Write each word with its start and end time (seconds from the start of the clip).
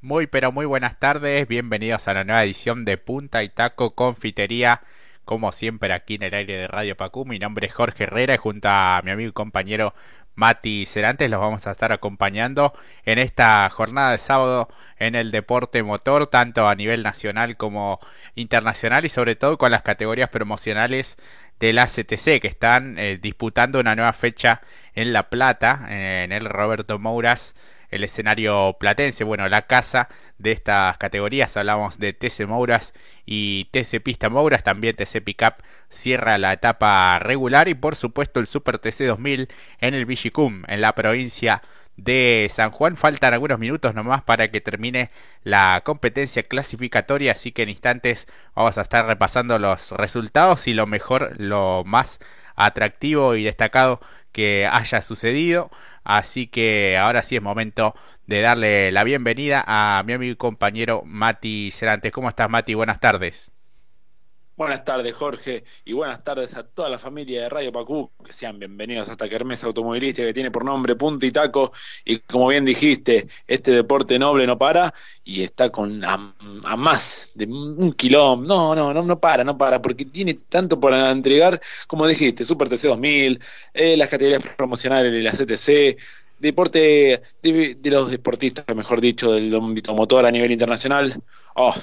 Muy 0.00 0.28
pero 0.28 0.52
muy 0.52 0.64
buenas 0.64 1.00
tardes, 1.00 1.48
bienvenidos 1.48 2.06
a 2.06 2.14
la 2.14 2.22
nueva 2.22 2.44
edición 2.44 2.84
de 2.84 2.98
Punta 2.98 3.42
y 3.42 3.48
Taco 3.48 3.96
Confitería, 3.96 4.82
como 5.24 5.50
siempre 5.50 5.92
aquí 5.92 6.14
en 6.14 6.22
el 6.22 6.34
aire 6.34 6.56
de 6.56 6.68
Radio 6.68 6.96
Pacú. 6.96 7.24
Mi 7.24 7.40
nombre 7.40 7.66
es 7.66 7.74
Jorge 7.74 8.04
Herrera 8.04 8.34
y 8.34 8.38
junto 8.38 8.68
a 8.68 9.00
mi 9.04 9.10
amigo 9.10 9.30
y 9.30 9.32
compañero 9.32 9.94
Mati 10.36 10.86
Cerantes 10.86 11.28
los 11.28 11.40
vamos 11.40 11.66
a 11.66 11.72
estar 11.72 11.90
acompañando 11.90 12.74
en 13.04 13.18
esta 13.18 13.68
jornada 13.70 14.12
de 14.12 14.18
sábado 14.18 14.68
en 15.00 15.16
el 15.16 15.32
deporte 15.32 15.82
motor, 15.82 16.28
tanto 16.28 16.68
a 16.68 16.76
nivel 16.76 17.02
nacional 17.02 17.56
como 17.56 17.98
internacional 18.36 19.04
y 19.04 19.08
sobre 19.08 19.34
todo 19.34 19.58
con 19.58 19.72
las 19.72 19.82
categorías 19.82 20.30
promocionales 20.30 21.16
de 21.58 21.72
la 21.72 21.86
CTC 21.86 22.40
que 22.40 22.46
están 22.46 23.00
eh, 23.00 23.18
disputando 23.20 23.80
una 23.80 23.96
nueva 23.96 24.12
fecha 24.12 24.60
en 24.94 25.12
La 25.12 25.28
Plata, 25.28 25.86
en 25.88 26.30
el 26.30 26.44
Roberto 26.44 27.00
Mouras 27.00 27.56
el 27.90 28.04
escenario 28.04 28.76
platense, 28.78 29.24
bueno, 29.24 29.48
la 29.48 29.62
casa 29.62 30.08
de 30.38 30.52
estas 30.52 30.98
categorías, 30.98 31.56
hablamos 31.56 31.98
de 31.98 32.12
TC 32.12 32.46
Mouras 32.46 32.94
y 33.26 33.66
TC 33.72 34.00
Pista 34.02 34.28
Mouras, 34.28 34.62
también 34.62 34.96
TC 34.96 35.22
Pickup 35.22 35.54
cierra 35.88 36.38
la 36.38 36.52
etapa 36.52 37.18
regular 37.18 37.68
y 37.68 37.74
por 37.74 37.96
supuesto 37.96 38.40
el 38.40 38.46
Super 38.46 38.78
TC 38.78 39.06
2000 39.06 39.48
en 39.80 39.94
el 39.94 40.06
Vigicum, 40.06 40.64
en 40.68 40.80
la 40.80 40.94
provincia 40.94 41.62
de 41.98 42.48
San 42.50 42.70
Juan. 42.70 42.96
Faltan 42.96 43.34
algunos 43.34 43.58
minutos 43.58 43.94
nomás 43.94 44.22
para 44.22 44.48
que 44.48 44.60
termine 44.60 45.10
la 45.42 45.82
competencia 45.84 46.42
clasificatoria, 46.42 47.32
así 47.32 47.52
que 47.52 47.62
en 47.62 47.68
instantes 47.70 48.26
vamos 48.54 48.78
a 48.78 48.82
estar 48.82 49.04
repasando 49.06 49.58
los 49.58 49.90
resultados 49.92 50.66
y 50.68 50.74
lo 50.74 50.86
mejor, 50.86 51.34
lo 51.38 51.84
más 51.84 52.20
atractivo 52.56 53.36
y 53.36 53.44
destacado 53.44 54.00
que 54.32 54.66
haya 54.70 55.02
sucedido. 55.02 55.70
Así 56.04 56.46
que 56.46 56.96
ahora 56.98 57.22
sí 57.22 57.36
es 57.36 57.42
momento 57.42 57.94
de 58.26 58.40
darle 58.40 58.92
la 58.92 59.04
bienvenida 59.04 59.64
a 59.66 60.02
mi 60.04 60.12
amigo 60.14 60.32
y 60.32 60.36
compañero 60.36 61.02
Mati 61.04 61.70
Cerantes. 61.72 62.12
¿Cómo 62.12 62.28
estás, 62.28 62.48
Mati? 62.50 62.74
Buenas 62.74 63.00
tardes. 63.00 63.57
Buenas 64.58 64.84
tardes, 64.84 65.14
Jorge, 65.14 65.62
y 65.84 65.92
buenas 65.92 66.24
tardes 66.24 66.56
a 66.56 66.64
toda 66.64 66.88
la 66.88 66.98
familia 66.98 67.42
de 67.42 67.48
Radio 67.48 67.70
Pacú, 67.70 68.10
que 68.24 68.32
sean 68.32 68.58
bienvenidos 68.58 69.08
a 69.08 69.12
esta 69.12 69.28
kermesa 69.28 69.68
automovilística 69.68 70.26
que 70.26 70.34
tiene 70.34 70.50
por 70.50 70.64
nombre 70.64 70.96
Punto 70.96 71.24
y 71.26 71.30
Taco, 71.30 71.70
y 72.04 72.18
como 72.18 72.48
bien 72.48 72.64
dijiste, 72.64 73.28
este 73.46 73.70
deporte 73.70 74.18
noble 74.18 74.48
no 74.48 74.58
para, 74.58 74.92
y 75.22 75.44
está 75.44 75.70
con 75.70 76.04
a, 76.04 76.34
más 76.76 77.30
de 77.36 77.44
un 77.46 77.92
kilómetro, 77.92 78.48
no, 78.48 78.74
no, 78.74 78.92
no, 78.92 79.04
no 79.04 79.20
para, 79.20 79.44
no 79.44 79.56
para, 79.56 79.80
porque 79.80 80.06
tiene 80.06 80.34
tanto 80.34 80.80
para 80.80 81.12
entregar, 81.12 81.60
como 81.86 82.04
dijiste, 82.08 82.44
Super 82.44 82.68
TC 82.68 82.88
2000, 82.88 83.40
eh, 83.74 83.96
las 83.96 84.10
categorías 84.10 84.42
promocionales 84.56 85.12
de 85.12 85.22
la 85.22 85.30
CTC, 85.30 86.02
deporte 86.40 87.22
de, 87.42 87.76
de, 87.76 87.90
los 87.92 88.10
deportistas, 88.10 88.64
mejor 88.74 89.00
dicho, 89.00 89.30
del 89.30 89.54
ámbito 89.54 89.94
motor 89.94 90.26
a 90.26 90.32
nivel 90.32 90.50
internacional, 90.50 91.14
oh, 91.54 91.74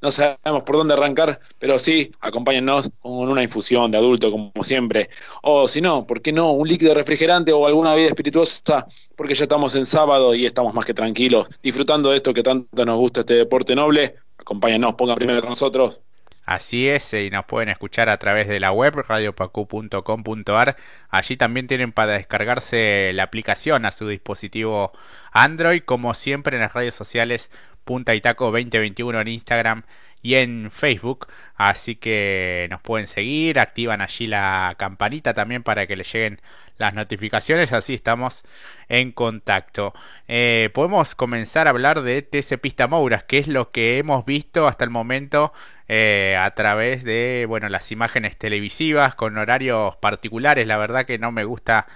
no 0.00 0.10
sabemos 0.10 0.62
por 0.64 0.76
dónde 0.76 0.94
arrancar, 0.94 1.40
pero 1.58 1.78
sí, 1.78 2.12
acompáñennos 2.20 2.90
con 3.00 3.28
una 3.28 3.42
infusión 3.42 3.90
de 3.90 3.98
adulto, 3.98 4.30
como 4.30 4.52
siempre. 4.62 5.08
O 5.42 5.66
si 5.68 5.80
no, 5.80 6.06
¿por 6.06 6.20
qué 6.22 6.32
no? 6.32 6.52
Un 6.52 6.68
líquido 6.68 6.94
refrigerante 6.94 7.52
o 7.52 7.66
alguna 7.66 7.94
vida 7.94 8.08
espirituosa, 8.08 8.86
porque 9.16 9.34
ya 9.34 9.44
estamos 9.44 9.74
en 9.74 9.86
sábado 9.86 10.34
y 10.34 10.46
estamos 10.46 10.74
más 10.74 10.84
que 10.84 10.94
tranquilos, 10.94 11.48
disfrutando 11.62 12.10
de 12.10 12.16
esto 12.16 12.34
que 12.34 12.42
tanto 12.42 12.84
nos 12.84 12.98
gusta 12.98 13.20
este 13.20 13.34
deporte 13.34 13.74
noble. 13.74 14.16
Acompáñennos, 14.38 14.94
pongan 14.94 15.16
primero 15.16 15.40
con 15.40 15.50
nosotros. 15.50 16.00
Así 16.46 16.88
es, 16.88 17.12
y 17.12 17.28
nos 17.28 17.44
pueden 17.44 17.70
escuchar 17.70 18.08
a 18.08 18.18
través 18.18 18.46
de 18.46 18.60
la 18.60 18.70
web 18.70 18.94
radiopacu.com.ar. 18.94 20.76
Allí 21.08 21.36
también 21.36 21.66
tienen 21.66 21.90
para 21.90 22.12
descargarse 22.12 23.10
la 23.14 23.24
aplicación 23.24 23.84
a 23.84 23.90
su 23.90 24.06
dispositivo 24.06 24.92
Android, 25.32 25.82
como 25.84 26.14
siempre 26.14 26.56
en 26.56 26.62
las 26.62 26.72
redes 26.72 26.94
sociales 26.94 27.50
Punta 27.86 28.14
y 28.14 28.20
Taco 28.20 28.50
2021 28.50 29.20
en 29.22 29.28
Instagram 29.28 29.82
y 30.20 30.34
en 30.34 30.70
Facebook. 30.70 31.28
Así 31.54 31.96
que 31.96 32.66
nos 32.68 32.82
pueden 32.82 33.06
seguir, 33.06 33.58
activan 33.58 34.02
allí 34.02 34.26
la 34.26 34.74
campanita 34.76 35.32
también 35.32 35.62
para 35.62 35.86
que 35.86 35.96
les 35.96 36.12
lleguen 36.12 36.40
las 36.78 36.94
notificaciones. 36.94 37.72
Así 37.72 37.94
estamos 37.94 38.44
en 38.88 39.12
contacto. 39.12 39.94
Eh, 40.28 40.70
podemos 40.74 41.14
comenzar 41.14 41.68
a 41.68 41.70
hablar 41.70 42.02
de 42.02 42.22
TC 42.22 42.58
Pista 42.60 42.88
Mouras, 42.88 43.24
que 43.24 43.38
es 43.38 43.48
lo 43.48 43.70
que 43.70 43.98
hemos 43.98 44.26
visto 44.26 44.66
hasta 44.66 44.84
el 44.84 44.90
momento 44.90 45.52
eh, 45.88 46.36
a 46.38 46.50
través 46.52 47.04
de 47.04 47.46
bueno 47.48 47.68
las 47.68 47.92
imágenes 47.92 48.36
televisivas 48.36 49.14
con 49.14 49.38
horarios 49.38 49.96
particulares. 49.96 50.66
La 50.66 50.76
verdad 50.76 51.06
que 51.06 51.18
no 51.18 51.32
me 51.32 51.44
gusta 51.44 51.86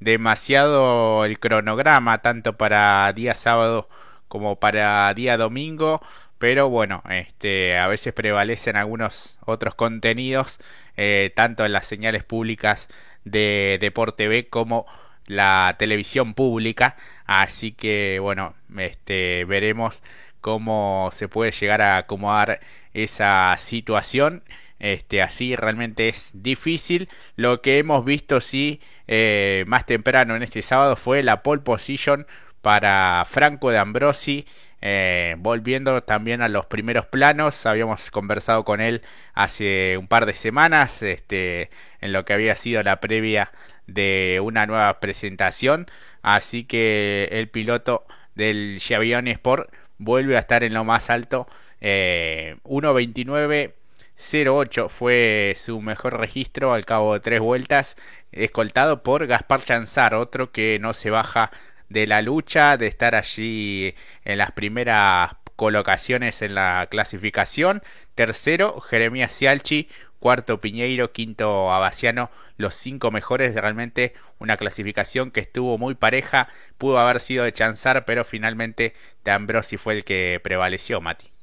demasiado 0.00 1.24
el 1.24 1.38
cronograma, 1.38 2.20
tanto 2.20 2.56
para 2.56 3.12
día 3.14 3.34
sábado 3.34 3.88
como 4.28 4.56
para 4.56 5.12
día 5.14 5.36
domingo, 5.36 6.00
pero 6.38 6.68
bueno, 6.68 7.02
este, 7.10 7.78
a 7.78 7.86
veces 7.86 8.12
prevalecen 8.12 8.76
algunos 8.76 9.38
otros 9.46 9.74
contenidos, 9.74 10.58
eh, 10.96 11.32
tanto 11.34 11.64
en 11.64 11.72
las 11.72 11.86
señales 11.86 12.24
públicas 12.24 12.88
de 13.24 13.78
Deporte 13.80 14.28
B 14.28 14.48
como 14.48 14.86
la 15.26 15.76
televisión 15.78 16.34
pública, 16.34 16.96
así 17.26 17.72
que 17.72 18.18
bueno, 18.20 18.54
este, 18.76 19.44
veremos 19.46 20.02
cómo 20.40 21.10
se 21.12 21.28
puede 21.28 21.50
llegar 21.52 21.82
a 21.82 21.96
acomodar 21.96 22.60
esa 22.94 23.56
situación. 23.58 24.44
Este, 24.78 25.22
así 25.22 25.56
realmente 25.56 26.08
es 26.08 26.30
difícil. 26.34 27.08
Lo 27.34 27.62
que 27.62 27.78
hemos 27.78 28.04
visto 28.04 28.40
sí 28.40 28.80
eh, 29.08 29.64
más 29.66 29.86
temprano 29.86 30.36
en 30.36 30.42
este 30.42 30.62
sábado 30.62 30.96
fue 30.96 31.22
la 31.22 31.42
pole 31.42 31.62
position 31.62 32.26
para 32.66 33.24
Franco 33.26 33.70
de 33.70 33.78
Ambrosi. 33.78 34.44
Eh, 34.82 35.36
volviendo 35.38 36.02
también 36.02 36.42
a 36.42 36.48
los 36.48 36.66
primeros 36.66 37.06
planos, 37.06 37.64
habíamos 37.64 38.10
conversado 38.10 38.64
con 38.64 38.80
él 38.80 39.02
hace 39.34 39.96
un 39.96 40.08
par 40.08 40.26
de 40.26 40.34
semanas, 40.34 41.00
este, 41.02 41.70
en 42.00 42.12
lo 42.12 42.24
que 42.24 42.32
había 42.32 42.56
sido 42.56 42.82
la 42.82 43.00
previa 43.00 43.52
de 43.86 44.40
una 44.42 44.66
nueva 44.66 44.98
presentación, 44.98 45.86
así 46.22 46.64
que 46.64 47.28
el 47.30 47.48
piloto 47.48 48.04
del 48.34 48.80
Xiavion 48.80 49.28
Sport 49.28 49.72
vuelve 49.98 50.36
a 50.36 50.40
estar 50.40 50.64
en 50.64 50.74
lo 50.74 50.82
más 50.82 51.08
alto, 51.08 51.46
eh, 51.80 52.56
1.29.08 52.64 54.88
fue 54.88 55.54
su 55.56 55.80
mejor 55.80 56.18
registro 56.18 56.74
al 56.74 56.84
cabo 56.84 57.14
de 57.14 57.20
tres 57.20 57.38
vueltas, 57.38 57.96
escoltado 58.32 59.04
por 59.04 59.28
Gaspar 59.28 59.62
Chanzar, 59.62 60.16
otro 60.16 60.50
que 60.50 60.80
no 60.80 60.94
se 60.94 61.10
baja 61.10 61.52
de 61.88 62.06
la 62.06 62.22
lucha, 62.22 62.76
de 62.76 62.86
estar 62.86 63.14
allí 63.14 63.94
en 64.24 64.38
las 64.38 64.52
primeras 64.52 65.36
colocaciones 65.56 66.42
en 66.42 66.54
la 66.54 66.86
clasificación. 66.90 67.82
Tercero, 68.14 68.80
Jeremías 68.80 69.36
Cialchi. 69.36 69.88
Cuarto, 70.20 70.60
Piñeiro. 70.60 71.12
Quinto, 71.12 71.72
Abaciano. 71.72 72.30
Los 72.56 72.74
cinco 72.74 73.10
mejores. 73.10 73.54
Realmente 73.54 74.14
una 74.38 74.56
clasificación 74.56 75.30
que 75.30 75.40
estuvo 75.40 75.78
muy 75.78 75.94
pareja. 75.94 76.48
Pudo 76.78 76.98
haber 76.98 77.20
sido 77.20 77.44
de 77.44 77.52
Chanzar, 77.52 78.04
pero 78.04 78.24
finalmente 78.24 78.94
de 79.24 79.30
Ambrosi 79.30 79.76
fue 79.76 79.94
el 79.94 80.04
que 80.04 80.40
prevaleció, 80.42 81.00
Mati. 81.00 81.35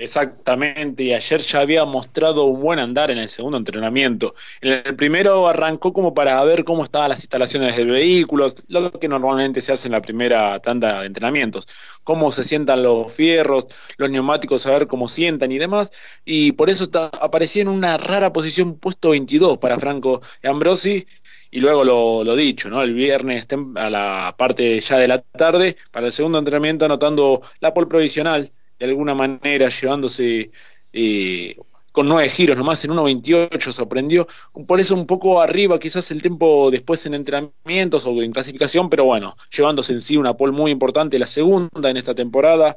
Exactamente, 0.00 1.04
y 1.04 1.12
ayer 1.12 1.40
ya 1.42 1.60
había 1.60 1.84
mostrado 1.84 2.44
un 2.44 2.62
buen 2.62 2.78
andar 2.78 3.10
en 3.10 3.18
el 3.18 3.28
segundo 3.28 3.58
entrenamiento. 3.58 4.34
En 4.62 4.82
el 4.86 4.96
primero 4.96 5.46
arrancó 5.46 5.92
como 5.92 6.14
para 6.14 6.42
ver 6.42 6.64
cómo 6.64 6.84
estaban 6.84 7.10
las 7.10 7.20
instalaciones 7.20 7.76
del 7.76 7.90
vehículo, 7.90 8.48
lo 8.68 8.92
que 8.92 9.08
normalmente 9.08 9.60
se 9.60 9.72
hace 9.72 9.88
en 9.88 9.92
la 9.92 10.00
primera 10.00 10.58
tanda 10.60 11.00
de 11.00 11.06
entrenamientos, 11.06 11.68
cómo 12.02 12.32
se 12.32 12.44
sientan 12.44 12.82
los 12.82 13.12
fierros, 13.12 13.66
los 13.98 14.10
neumáticos, 14.10 14.64
a 14.66 14.70
ver 14.70 14.86
cómo 14.86 15.06
sientan 15.06 15.52
y 15.52 15.58
demás, 15.58 15.92
y 16.24 16.52
por 16.52 16.70
eso 16.70 16.88
aparecía 16.94 17.60
en 17.60 17.68
una 17.68 17.98
rara 17.98 18.32
posición 18.32 18.78
puesto 18.78 19.10
22 19.10 19.58
para 19.58 19.78
Franco 19.78 20.22
Ambrosi, 20.42 21.06
y 21.50 21.60
luego 21.60 21.84
lo, 21.84 22.24
lo, 22.24 22.36
dicho, 22.36 22.70
¿no? 22.70 22.82
El 22.82 22.94
viernes 22.94 23.46
a 23.76 23.90
la 23.90 24.34
parte 24.38 24.80
ya 24.80 24.96
de 24.96 25.08
la 25.08 25.20
tarde, 25.20 25.76
para 25.90 26.06
el 26.06 26.12
segundo 26.12 26.38
entrenamiento 26.38 26.86
anotando 26.86 27.42
la 27.60 27.74
pole 27.74 27.86
provisional 27.86 28.50
de 28.80 28.86
alguna 28.86 29.14
manera 29.14 29.68
llevándose 29.68 30.50
eh, 30.92 31.56
con 31.92 32.08
nueve 32.08 32.28
giros 32.28 32.56
nomás 32.56 32.84
en 32.84 32.92
1.28 32.92 33.72
sorprendió, 33.72 34.26
por 34.66 34.80
eso 34.80 34.94
un 34.94 35.06
poco 35.06 35.40
arriba 35.40 35.78
quizás 35.78 36.10
el 36.10 36.22
tiempo 36.22 36.70
después 36.70 37.04
en 37.06 37.14
entrenamientos 37.14 38.06
o 38.06 38.22
en 38.22 38.32
clasificación, 38.32 38.88
pero 38.88 39.04
bueno, 39.04 39.36
llevándose 39.54 39.92
en 39.92 40.00
sí 40.00 40.16
una 40.16 40.34
pole 40.34 40.52
muy 40.52 40.70
importante, 40.70 41.18
la 41.18 41.26
segunda 41.26 41.90
en 41.90 41.96
esta 41.96 42.14
temporada, 42.14 42.76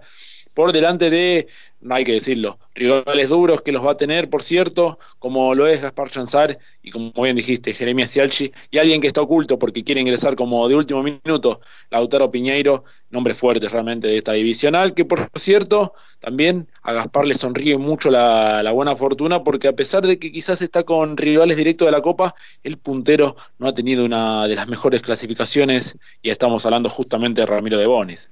por 0.54 0.74
delante 0.74 1.10
de, 1.10 1.48
no 1.84 1.96
hay 1.96 2.04
que 2.04 2.14
decirlo, 2.14 2.58
rivales 2.74 3.30
duros 3.30 3.62
que 3.62 3.72
los 3.72 3.86
va 3.86 3.92
a 3.92 3.98
tener, 3.98 4.30
por 4.30 4.42
cierto, 4.42 4.98
como 5.20 5.54
lo 5.54 5.68
es 5.68 5.82
Gaspar 5.82 6.10
Chanzar 6.10 6.58
y 6.82 6.92
como 6.92 7.12
bien 7.22 7.36
dijiste, 7.36 7.74
Jeremías 7.74 8.10
Cialchi, 8.12 8.52
y 8.72 8.78
alguien 8.78 9.02
que 9.02 9.08
está 9.08 9.22
oculto 9.22 9.60
porque 9.60 9.84
quiere 9.84 10.02
ingresar 10.02 10.36
como 10.36 10.68
de 10.68 10.76
último 10.76 11.04
minuto, 11.04 11.62
Lautaro 11.92 12.32
Piñeiro, 12.32 12.86
nombre 13.10 13.34
fuerte 13.34 13.68
realmente 13.70 14.08
de 14.08 14.18
esta 14.18 14.34
divisional, 14.34 14.94
que 14.94 15.06
por 15.06 15.30
cierto, 15.36 15.94
también 16.20 16.68
a 16.82 16.94
Gaspar 16.94 17.26
le 17.26 17.36
sonríe 17.36 17.78
mucho 17.78 18.10
la, 18.10 18.64
la 18.64 18.72
buena 18.72 18.96
fortuna 18.96 19.44
porque 19.44 19.68
a 19.68 19.74
pesar 19.74 20.08
de 20.08 20.18
que 20.18 20.32
quizás 20.32 20.62
está 20.62 20.84
con 20.84 21.18
rivales 21.18 21.58
directos 21.58 21.86
de 21.86 21.92
la 21.92 22.02
Copa, 22.02 22.34
el 22.64 22.78
puntero 22.78 23.36
no 23.60 23.68
ha 23.68 23.74
tenido 23.74 24.06
una 24.06 24.48
de 24.48 24.56
las 24.56 24.68
mejores 24.68 25.02
clasificaciones 25.02 25.98
y 26.22 26.30
estamos 26.30 26.66
hablando 26.66 26.90
justamente 26.90 27.42
de 27.42 27.48
Ramiro 27.48 27.78
de 27.78 27.88
Bonis. 27.88 28.30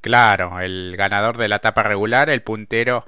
Claro, 0.00 0.60
el 0.60 0.94
ganador 0.96 1.36
de 1.38 1.48
la 1.48 1.56
etapa 1.56 1.82
regular, 1.82 2.30
el 2.30 2.42
puntero 2.42 3.04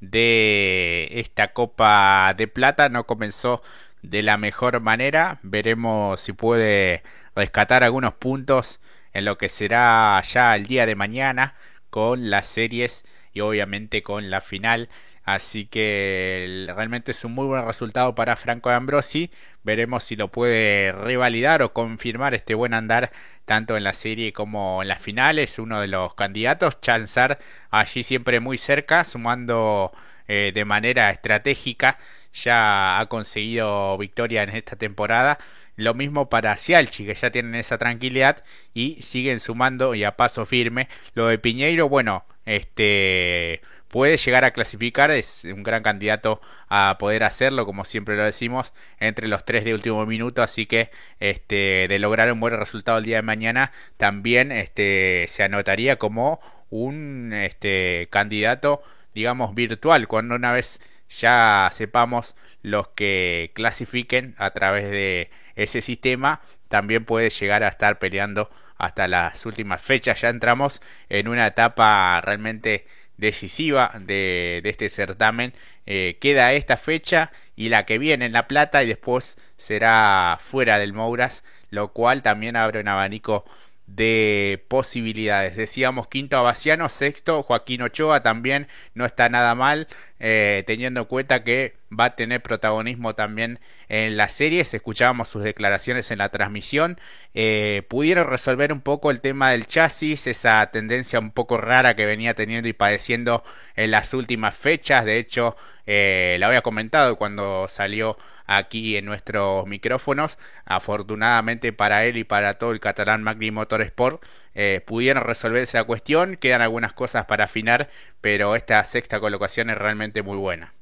de 0.00 1.08
esta 1.12 1.52
Copa 1.52 2.34
de 2.36 2.48
Plata, 2.48 2.88
no 2.88 3.06
comenzó 3.06 3.62
de 4.02 4.22
la 4.22 4.36
mejor 4.38 4.80
manera. 4.80 5.38
Veremos 5.42 6.20
si 6.20 6.32
puede 6.32 7.02
rescatar 7.36 7.84
algunos 7.84 8.14
puntos 8.14 8.80
en 9.12 9.24
lo 9.24 9.38
que 9.38 9.48
será 9.48 10.20
ya 10.22 10.56
el 10.56 10.66
día 10.66 10.86
de 10.86 10.96
mañana 10.96 11.54
con 11.90 12.30
las 12.30 12.46
series 12.46 13.04
y 13.32 13.40
obviamente 13.40 14.02
con 14.02 14.30
la 14.30 14.40
final. 14.40 14.88
Así 15.24 15.66
que 15.66 16.66
realmente 16.74 17.12
es 17.12 17.24
un 17.24 17.32
muy 17.34 17.46
buen 17.46 17.64
resultado 17.64 18.14
para 18.14 18.34
Franco 18.36 18.70
Ambrosi. 18.70 19.30
Veremos 19.62 20.02
si 20.02 20.16
lo 20.16 20.28
puede 20.28 20.90
revalidar 20.90 21.62
o 21.62 21.72
confirmar 21.72 22.34
este 22.34 22.54
buen 22.54 22.74
andar 22.74 23.12
tanto 23.44 23.76
en 23.76 23.84
la 23.84 23.92
serie 23.92 24.32
como 24.32 24.82
en 24.82 24.88
las 24.88 25.02
finales. 25.02 25.58
Uno 25.58 25.80
de 25.80 25.88
los 25.88 26.14
candidatos, 26.14 26.80
Chanzar, 26.80 27.38
allí 27.70 28.02
siempre 28.02 28.40
muy 28.40 28.58
cerca, 28.58 29.04
sumando 29.04 29.92
eh, 30.28 30.52
de 30.54 30.64
manera 30.64 31.10
estratégica. 31.10 31.98
Ya 32.34 32.98
ha 33.00 33.06
conseguido 33.06 33.98
victoria 33.98 34.42
en 34.42 34.50
esta 34.50 34.76
temporada. 34.76 35.38
Lo 35.76 35.94
mismo 35.94 36.28
para 36.28 36.56
Cialchi, 36.56 37.06
que 37.06 37.14
ya 37.14 37.30
tienen 37.30 37.54
esa 37.54 37.78
tranquilidad 37.78 38.44
y 38.74 39.00
siguen 39.02 39.40
sumando 39.40 39.94
y 39.94 40.04
a 40.04 40.16
paso 40.16 40.46
firme. 40.46 40.88
Lo 41.14 41.26
de 41.28 41.38
Piñeiro, 41.38 41.88
bueno, 41.88 42.24
este 42.44 43.62
puede 43.92 44.16
llegar 44.16 44.42
a 44.46 44.52
clasificar, 44.52 45.10
es 45.10 45.44
un 45.44 45.62
gran 45.62 45.82
candidato 45.82 46.40
a 46.70 46.96
poder 46.98 47.24
hacerlo, 47.24 47.66
como 47.66 47.84
siempre 47.84 48.16
lo 48.16 48.24
decimos, 48.24 48.72
entre 48.98 49.28
los 49.28 49.44
tres 49.44 49.64
de 49.64 49.74
último 49.74 50.06
minuto, 50.06 50.42
así 50.42 50.64
que 50.64 50.90
este, 51.20 51.88
de 51.88 51.98
lograr 51.98 52.32
un 52.32 52.40
buen 52.40 52.56
resultado 52.56 52.96
el 52.96 53.04
día 53.04 53.16
de 53.16 53.22
mañana, 53.22 53.70
también 53.98 54.50
este, 54.50 55.26
se 55.28 55.42
anotaría 55.42 55.96
como 55.98 56.40
un 56.70 57.34
este, 57.34 58.08
candidato, 58.10 58.82
digamos, 59.14 59.54
virtual, 59.54 60.08
cuando 60.08 60.36
una 60.36 60.52
vez 60.52 60.80
ya 61.10 61.68
sepamos 61.70 62.34
los 62.62 62.88
que 62.88 63.50
clasifiquen 63.52 64.34
a 64.38 64.52
través 64.52 64.90
de 64.90 65.28
ese 65.54 65.82
sistema, 65.82 66.40
también 66.68 67.04
puede 67.04 67.28
llegar 67.28 67.62
a 67.62 67.68
estar 67.68 67.98
peleando 67.98 68.48
hasta 68.78 69.06
las 69.06 69.44
últimas 69.44 69.82
fechas, 69.82 70.22
ya 70.22 70.30
entramos 70.30 70.80
en 71.10 71.28
una 71.28 71.46
etapa 71.46 72.22
realmente 72.22 72.86
decisiva 73.22 73.92
de, 73.98 74.60
este 74.64 74.90
certamen. 74.90 75.54
Eh, 75.86 76.18
queda 76.20 76.52
esta 76.52 76.76
fecha 76.76 77.32
y 77.56 77.70
la 77.70 77.86
que 77.86 77.98
viene 77.98 78.26
en 78.26 78.32
La 78.32 78.46
Plata 78.48 78.82
y 78.82 78.88
después 78.88 79.38
será 79.56 80.38
fuera 80.40 80.78
del 80.78 80.92
Mouras, 80.92 81.44
lo 81.70 81.92
cual 81.92 82.22
también 82.22 82.56
abre 82.56 82.80
un 82.80 82.88
abanico 82.88 83.44
de 83.86 84.64
posibilidades. 84.68 85.56
Decíamos 85.56 86.08
quinto 86.08 86.36
Abaciano, 86.36 86.88
sexto 86.88 87.42
Joaquín 87.42 87.82
Ochoa 87.82 88.22
también 88.22 88.68
no 88.94 89.04
está 89.04 89.28
nada 89.28 89.54
mal, 89.54 89.88
eh, 90.18 90.64
teniendo 90.66 91.00
en 91.00 91.06
cuenta 91.06 91.44
que 91.44 91.74
va 91.98 92.06
a 92.06 92.16
tener 92.16 92.42
protagonismo 92.42 93.14
también 93.14 93.60
en 93.92 94.16
las 94.16 94.32
series. 94.32 94.72
Escuchábamos 94.72 95.28
sus 95.28 95.42
declaraciones 95.42 96.10
en 96.10 96.18
la 96.18 96.30
transmisión. 96.30 96.98
Eh, 97.34 97.82
pudieron 97.88 98.26
resolver 98.26 98.72
un 98.72 98.80
poco 98.80 99.10
el 99.10 99.20
tema 99.20 99.50
del 99.50 99.66
chasis, 99.66 100.26
esa 100.26 100.66
tendencia 100.72 101.18
un 101.20 101.30
poco 101.30 101.58
rara 101.58 101.94
que 101.94 102.06
venía 102.06 102.32
teniendo 102.34 102.68
y 102.68 102.72
padeciendo 102.72 103.44
en 103.76 103.90
las 103.90 104.14
últimas 104.14 104.56
fechas. 104.56 105.04
De 105.04 105.18
hecho, 105.18 105.56
eh, 105.86 106.38
la 106.40 106.46
había 106.46 106.62
comentado 106.62 107.16
cuando 107.16 107.66
salió 107.68 108.16
aquí 108.46 108.96
en 108.96 109.04
nuestros 109.04 109.66
micrófonos. 109.66 110.38
Afortunadamente 110.64 111.74
para 111.74 112.06
él 112.06 112.16
y 112.16 112.24
para 112.24 112.54
todo 112.54 112.72
el 112.72 112.80
catalán 112.80 113.22
Magni 113.22 113.50
Motorsport 113.50 114.24
eh, 114.54 114.80
pudieron 114.86 115.24
resolver 115.24 115.62
esa 115.62 115.84
cuestión. 115.84 116.36
Quedan 116.36 116.62
algunas 116.62 116.94
cosas 116.94 117.26
para 117.26 117.44
afinar, 117.44 117.90
pero 118.22 118.56
esta 118.56 118.82
sexta 118.84 119.20
colocación 119.20 119.68
es 119.68 119.76
realmente 119.76 120.22
muy 120.22 120.38
buena. 120.38 120.72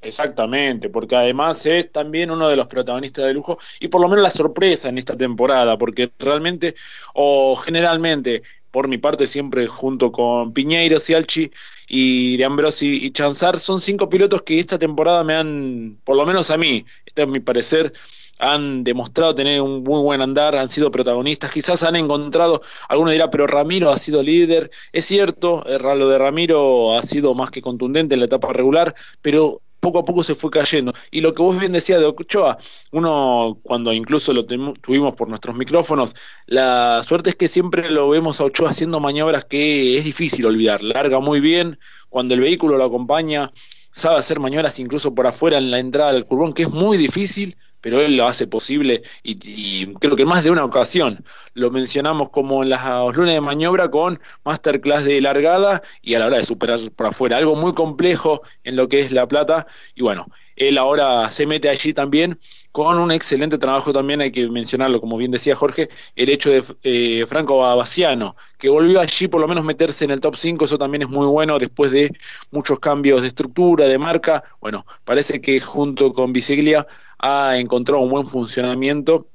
Exactamente, 0.00 0.90
porque 0.90 1.16
además 1.16 1.66
es 1.66 1.90
también 1.90 2.30
uno 2.30 2.48
de 2.48 2.54
los 2.54 2.68
protagonistas 2.68 3.26
de 3.26 3.34
lujo 3.34 3.58
y 3.80 3.88
por 3.88 4.00
lo 4.00 4.08
menos 4.08 4.22
la 4.22 4.30
sorpresa 4.30 4.88
en 4.88 4.96
esta 4.96 5.16
temporada, 5.16 5.76
porque 5.76 6.12
realmente 6.20 6.76
o 7.14 7.56
generalmente, 7.56 8.42
por 8.70 8.86
mi 8.86 8.98
parte 8.98 9.26
siempre 9.26 9.66
junto 9.66 10.12
con 10.12 10.52
Piñeiro, 10.52 11.00
Cialchi 11.00 11.50
y 11.88 12.36
de 12.36 12.44
Ambrosi 12.44 13.04
y 13.06 13.10
Chanzar, 13.10 13.58
son 13.58 13.80
cinco 13.80 14.08
pilotos 14.08 14.42
que 14.42 14.60
esta 14.60 14.78
temporada 14.78 15.24
me 15.24 15.34
han, 15.34 15.98
por 16.04 16.16
lo 16.16 16.24
menos 16.24 16.48
a 16.52 16.56
mí, 16.58 16.84
este 17.04 17.22
es 17.22 17.28
mi 17.28 17.40
parecer, 17.40 17.92
han 18.38 18.84
demostrado 18.84 19.34
tener 19.34 19.60
un 19.60 19.82
muy 19.82 20.00
buen 20.00 20.22
andar, 20.22 20.54
han 20.56 20.70
sido 20.70 20.92
protagonistas, 20.92 21.50
quizás 21.50 21.82
han 21.82 21.96
encontrado, 21.96 22.62
alguno 22.88 23.10
dirá, 23.10 23.30
pero 23.30 23.48
Ramiro 23.48 23.90
ha 23.90 23.98
sido 23.98 24.22
líder, 24.22 24.70
es 24.92 25.06
cierto, 25.06 25.64
lo 25.66 26.08
de 26.08 26.18
Ramiro 26.18 26.96
ha 26.96 27.02
sido 27.02 27.34
más 27.34 27.50
que 27.50 27.60
contundente 27.62 28.14
en 28.14 28.20
la 28.20 28.26
etapa 28.26 28.52
regular, 28.52 28.94
pero 29.22 29.60
poco 29.80 30.00
a 30.00 30.04
poco 30.04 30.22
se 30.22 30.34
fue 30.34 30.50
cayendo. 30.50 30.92
Y 31.10 31.20
lo 31.20 31.34
que 31.34 31.42
vos 31.42 31.58
bien 31.58 31.72
decías 31.72 32.00
de 32.00 32.06
Ochoa, 32.06 32.58
uno 32.92 33.58
cuando 33.62 33.92
incluso 33.92 34.32
lo 34.32 34.44
tuvimos 34.44 35.14
por 35.14 35.28
nuestros 35.28 35.56
micrófonos, 35.56 36.14
la 36.46 37.02
suerte 37.06 37.30
es 37.30 37.36
que 37.36 37.48
siempre 37.48 37.90
lo 37.90 38.08
vemos 38.08 38.40
a 38.40 38.44
Ochoa 38.44 38.70
haciendo 38.70 39.00
maniobras 39.00 39.44
que 39.44 39.96
es 39.96 40.04
difícil 40.04 40.46
olvidar, 40.46 40.82
larga 40.82 41.20
muy 41.20 41.40
bien, 41.40 41.78
cuando 42.08 42.34
el 42.34 42.40
vehículo 42.40 42.76
lo 42.76 42.84
acompaña, 42.84 43.52
sabe 43.92 44.18
hacer 44.18 44.40
maniobras 44.40 44.78
incluso 44.78 45.14
por 45.14 45.26
afuera 45.26 45.58
en 45.58 45.70
la 45.70 45.78
entrada 45.78 46.12
del 46.12 46.26
curbón, 46.26 46.52
que 46.52 46.62
es 46.62 46.70
muy 46.70 46.96
difícil 46.96 47.56
pero 47.80 48.00
él 48.00 48.16
lo 48.16 48.26
hace 48.26 48.46
posible 48.46 49.02
y, 49.22 49.86
creo 49.94 50.16
que 50.16 50.24
más 50.24 50.44
de 50.44 50.50
una 50.50 50.64
ocasión. 50.64 51.24
Lo 51.54 51.70
mencionamos 51.70 52.30
como 52.30 52.62
en 52.62 52.70
las 52.70 52.84
lunes 53.16 53.34
de 53.34 53.40
maniobra 53.40 53.90
con 53.90 54.20
masterclass 54.44 55.04
de 55.04 55.20
largada 55.20 55.82
y 56.02 56.14
a 56.14 56.18
la 56.18 56.26
hora 56.26 56.38
de 56.38 56.44
superar 56.44 56.80
por 56.94 57.06
afuera, 57.06 57.36
algo 57.36 57.56
muy 57.56 57.74
complejo 57.74 58.42
en 58.64 58.76
lo 58.76 58.88
que 58.88 59.00
es 59.00 59.12
La 59.12 59.26
Plata. 59.26 59.66
Y 59.94 60.02
bueno, 60.02 60.26
él 60.56 60.78
ahora 60.78 61.28
se 61.28 61.46
mete 61.46 61.68
allí 61.68 61.92
también 61.92 62.38
con 62.72 62.98
un 62.98 63.10
excelente 63.10 63.58
trabajo 63.58 63.92
también, 63.92 64.20
hay 64.20 64.30
que 64.30 64.48
mencionarlo, 64.48 65.00
como 65.00 65.16
bien 65.16 65.30
decía 65.30 65.56
Jorge, 65.56 65.88
el 66.16 66.28
hecho 66.28 66.50
de 66.50 66.62
eh, 66.82 67.26
Franco 67.26 67.58
Babaciano, 67.58 68.36
que 68.58 68.68
volvió 68.68 69.00
allí 69.00 69.28
por 69.28 69.40
lo 69.40 69.48
menos 69.48 69.64
meterse 69.64 70.04
en 70.04 70.10
el 70.12 70.20
top 70.20 70.36
5, 70.36 70.64
eso 70.64 70.78
también 70.78 71.02
es 71.02 71.08
muy 71.08 71.26
bueno 71.26 71.58
después 71.58 71.90
de 71.90 72.12
muchos 72.50 72.78
cambios 72.78 73.22
de 73.22 73.28
estructura, 73.28 73.86
de 73.86 73.98
marca, 73.98 74.44
bueno, 74.60 74.86
parece 75.04 75.40
que 75.40 75.60
junto 75.60 76.12
con 76.12 76.32
Biciglia 76.32 76.86
ha 77.18 77.56
encontrado 77.56 78.02
un 78.02 78.10
buen 78.10 78.26
funcionamiento 78.26 79.26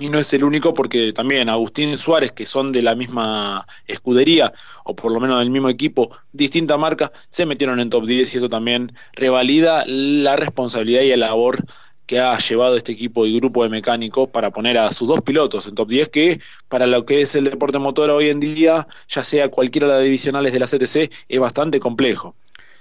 y 0.00 0.08
no 0.08 0.18
es 0.18 0.32
el 0.32 0.44
único 0.44 0.72
porque 0.72 1.12
también 1.12 1.48
Agustín 1.50 1.96
Suárez, 1.98 2.32
que 2.32 2.46
son 2.46 2.72
de 2.72 2.82
la 2.82 2.94
misma 2.94 3.66
escudería 3.86 4.52
o 4.84 4.96
por 4.96 5.12
lo 5.12 5.20
menos 5.20 5.38
del 5.38 5.50
mismo 5.50 5.68
equipo, 5.68 6.10
distinta 6.32 6.78
marca, 6.78 7.12
se 7.28 7.44
metieron 7.44 7.78
en 7.80 7.90
top 7.90 8.06
10 8.06 8.34
y 8.34 8.38
eso 8.38 8.48
también 8.48 8.92
revalida 9.12 9.84
la 9.86 10.36
responsabilidad 10.36 11.02
y 11.02 11.10
la 11.10 11.28
labor 11.28 11.64
que 12.10 12.18
ha 12.18 12.36
llevado 12.38 12.76
este 12.76 12.90
equipo 12.90 13.24
y 13.24 13.38
grupo 13.38 13.62
de 13.62 13.68
mecánicos 13.68 14.28
para 14.30 14.50
poner 14.50 14.76
a 14.78 14.90
sus 14.90 15.06
dos 15.06 15.20
pilotos 15.20 15.68
en 15.68 15.76
top 15.76 15.88
10, 15.88 16.08
que 16.08 16.40
para 16.68 16.84
lo 16.84 17.06
que 17.06 17.20
es 17.20 17.36
el 17.36 17.44
deporte 17.44 17.78
motor 17.78 18.10
hoy 18.10 18.30
en 18.30 18.40
día, 18.40 18.88
ya 19.06 19.22
sea 19.22 19.48
cualquiera 19.48 19.86
de 19.86 19.94
las 19.94 20.02
divisionales 20.02 20.52
de 20.52 20.58
la 20.58 20.66
CTC, 20.66 21.08
es 21.28 21.38
bastante 21.38 21.78
complejo. 21.78 22.34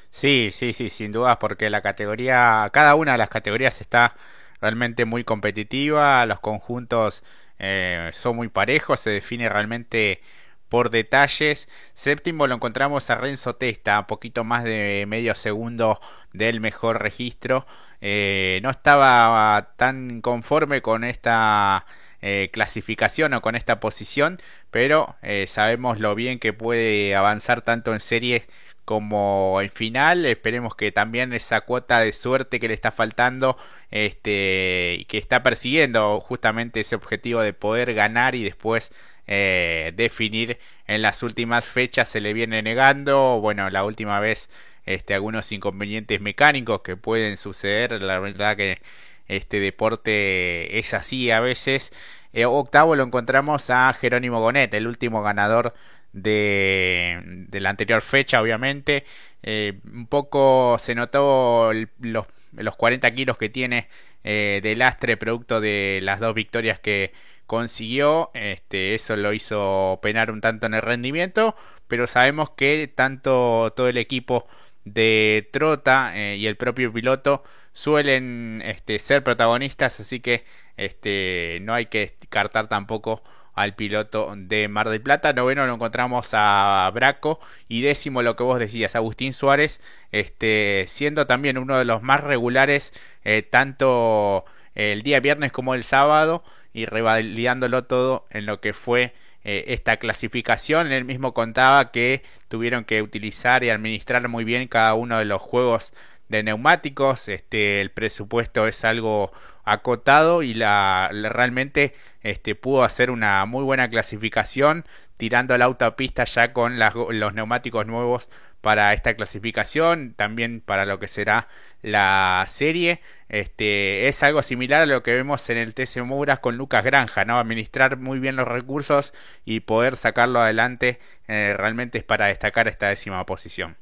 Sí, 0.09 0.50
sí, 0.51 0.74
sí, 0.74 0.89
sin 0.89 1.12
dudas, 1.12 1.38
porque 1.39 1.69
la 1.69 1.81
categoría, 1.81 2.67
cada 2.74 2.95
una 2.95 3.12
de 3.12 3.19
las 3.19 3.29
categorías 3.29 3.79
está 3.81 4.15
realmente 4.62 5.05
muy 5.05 5.24
competitiva, 5.24 6.25
los 6.25 6.39
conjuntos 6.39 7.24
eh, 7.59 8.09
son 8.13 8.36
muy 8.36 8.48
parejos, 8.48 9.00
se 9.00 9.12
define 9.12 9.48
realmente 9.48 10.21
por 10.69 10.89
detalles. 10.89 11.67
Séptimo 11.93 12.47
lo 12.47 12.55
encontramos 12.55 13.09
a 13.09 13.15
Renzo 13.15 13.55
Testa, 13.55 13.99
un 13.99 14.05
poquito 14.05 14.43
más 14.43 14.63
de 14.63 15.05
medio 15.07 15.35
segundo 15.35 15.99
del 16.33 16.61
mejor 16.61 17.01
registro. 17.01 17.65
Eh, 18.01 18.59
no 18.63 18.69
estaba 18.69 19.73
tan 19.75 20.21
conforme 20.21 20.81
con 20.81 21.03
esta 21.03 21.85
eh, 22.21 22.49
clasificación 22.53 23.33
o 23.33 23.41
con 23.41 23.55
esta 23.55 23.79
posición, 23.79 24.39
pero 24.71 25.15
sabemos 25.47 25.99
lo 25.99 26.15
bien 26.15 26.39
que 26.39 26.53
puede 26.53 27.15
avanzar 27.15 27.61
tanto 27.61 27.93
en 27.93 27.99
series 27.99 28.47
como 28.89 29.61
en 29.61 29.69
final. 29.69 30.25
Esperemos 30.25 30.73
que 30.73 30.91
también 30.91 31.31
esa 31.33 31.61
cuota 31.61 31.99
de 31.99 32.11
suerte 32.11 32.59
que 32.59 32.67
le 32.67 32.73
está 32.73 32.91
faltando 32.91 33.55
este, 33.91 34.95
y 34.97 35.05
que 35.05 35.19
está 35.19 35.43
persiguiendo 35.43 36.19
justamente 36.21 36.79
ese 36.79 36.95
objetivo 36.95 37.41
de 37.41 37.53
poder 37.53 37.93
ganar 37.93 38.33
y 38.33 38.43
después 38.43 38.91
eh, 39.31 39.93
definir 39.95 40.57
en 40.88 41.03
las 41.03 41.21
últimas 41.21 41.65
fechas 41.67 42.09
se 42.09 42.19
le 42.19 42.33
viene 42.33 42.63
negando. 42.63 43.39
Bueno, 43.39 43.69
la 43.69 43.83
última 43.83 44.19
vez 44.19 44.50
este, 44.88 45.13
algunos 45.13 45.51
inconvenientes 45.51 46.19
mecánicos 46.19 46.81
que 46.81 46.98
pueden 46.98 47.38
suceder. 47.38 48.01
La 48.01 48.17
verdad 48.19 48.57
que 48.57 48.81
este 49.27 49.59
deporte 49.59 50.79
es 50.79 50.95
así 50.95 51.29
a 51.29 51.41
veces. 51.41 51.93
Eh, 52.33 52.45
octavo 52.45 52.95
lo 52.95 53.03
encontramos 53.03 53.69
a 53.69 53.93
Jerónimo 53.93 54.39
Gonet, 54.41 54.74
el 54.74 54.88
último 54.88 55.21
ganador 55.21 55.75
de, 56.12 57.45
la 57.51 57.69
anterior 57.69 58.01
fecha, 58.01 58.41
obviamente. 58.41 59.05
Eh, 59.43 59.79
un 59.93 60.07
poco 60.07 60.77
se 60.79 60.95
notó 60.95 61.71
los, 62.00 62.25
los 62.53 62.75
40 62.75 63.12
kilos 63.13 63.38
que 63.38 63.50
tiene 63.50 63.88
eh, 64.24 64.59
de 64.63 64.75
lastre, 64.75 65.17
producto 65.17 65.62
de 65.62 66.00
las 66.03 66.19
dos 66.19 66.33
victorias 66.36 66.79
que 66.79 67.13
consiguió, 67.50 68.29
este, 68.36 68.94
eso 68.94 69.15
lo 69.15 69.34
hizo 69.34 69.98
penar 70.03 70.29
un 70.29 70.39
tanto 70.39 70.68
en 70.68 70.75
el 70.75 70.84
rendimiento, 70.84 71.56
pero 71.88 72.06
sabemos 72.06 72.51
que 72.51 72.88
tanto 72.94 73.74
todo 73.75 73.88
el 73.88 73.98
equipo 73.98 74.48
de 74.86 75.50
Trota 75.51 76.15
eh, 76.15 76.36
y 76.38 76.46
el 76.46 76.58
propio 76.58 76.94
piloto 76.94 77.44
suelen 77.74 78.62
este, 78.63 79.00
ser 79.00 79.24
protagonistas, 79.24 80.00
así 80.00 80.20
que 80.20 80.46
este, 80.77 81.58
no 81.63 81.74
hay 81.74 81.88
que 81.88 82.13
descartar 82.20 82.68
tampoco 82.68 83.24
al 83.56 83.74
piloto 83.74 84.32
de 84.38 84.68
Mar 84.68 84.89
del 84.89 85.01
Plata. 85.01 85.34
Noveno 85.34 85.65
lo 85.65 85.74
encontramos 85.74 86.29
a 86.34 86.88
Braco 86.94 87.39
y 87.68 87.82
décimo 87.82 88.22
lo 88.22 88.36
que 88.36 88.44
vos 88.44 88.60
decías, 88.60 88.96
Agustín 88.96 89.34
Suárez, 89.34 89.82
este, 90.12 90.86
siendo 90.88 91.25
también 91.25 91.58
uno 91.58 91.79
de 91.79 91.86
los 91.86 92.03
más 92.03 92.24
regulares 92.24 92.94
eh, 93.24 93.41
tanto 93.41 94.46
el 94.75 95.01
día 95.01 95.20
viernes 95.20 95.51
como 95.51 95.74
el 95.74 95.84
sábado 95.84 96.44
y 96.73 96.85
revalidándolo 96.85 97.85
todo 97.85 98.25
en 98.29 98.45
lo 98.45 98.61
que 98.61 98.73
fue 98.73 99.13
eh, 99.43 99.65
esta 99.67 99.97
clasificación. 99.97 100.91
Él 100.91 101.05
mismo 101.05 101.33
contaba 101.33 101.91
que 101.91 102.23
tuvieron 102.47 102.85
que 102.85 103.01
utilizar 103.01 103.63
y 103.63 103.69
administrar 103.69 104.27
muy 104.27 104.43
bien 104.43 104.67
cada 104.67 104.93
uno 104.93 105.17
de 105.17 105.25
los 105.25 105.41
juegos 105.41 105.93
de 106.27 106.43
neumáticos. 106.43 107.27
Este, 107.27 107.81
el 107.81 107.91
presupuesto 107.91 108.67
es 108.67 108.83
algo 108.85 109.31
acotado 109.63 110.43
y 110.43 110.53
la, 110.53 111.09
realmente 111.11 111.93
este, 112.21 112.55
pudo 112.55 112.83
hacer 112.83 113.11
una 113.11 113.45
muy 113.45 113.63
buena 113.63 113.89
clasificación 113.89 114.85
tirando 115.17 115.57
la 115.57 115.65
autopista 115.65 116.23
ya 116.23 116.53
con 116.53 116.79
los 116.79 117.33
neumáticos 117.33 117.85
nuevos 117.85 118.29
para 118.61 118.93
esta 118.93 119.15
clasificación, 119.15 120.13
también 120.15 120.61
para 120.61 120.85
lo 120.85 120.99
que 120.99 121.07
será 121.07 121.47
la 121.81 122.45
serie. 122.47 123.01
Este, 123.29 124.07
es 124.07 124.24
algo 124.24 124.41
similar 124.41 124.81
a 124.81 124.86
lo 124.88 125.03
que 125.03 125.13
vemos 125.13 125.50
en 125.50 125.57
el 125.57 125.74
TC 125.75 126.01
Muras 126.03 126.39
con 126.39 126.57
Lucas 126.57 126.83
Granja, 126.83 127.25
¿no? 127.25 127.39
Administrar 127.39 127.98
muy 127.98 128.19
bien 128.19 128.36
los 128.36 128.48
recursos 128.48 129.13
y 129.45 129.62
poder 129.62 129.95
sacarlo 129.95 130.39
adelante 130.41 131.00
eh, 131.27 131.53
realmente 131.55 132.00
es 132.00 132.03
para 132.03 132.27
destacar 132.27 132.67
esta 132.67 132.89
décima 132.89 133.24
posición. 133.25 133.77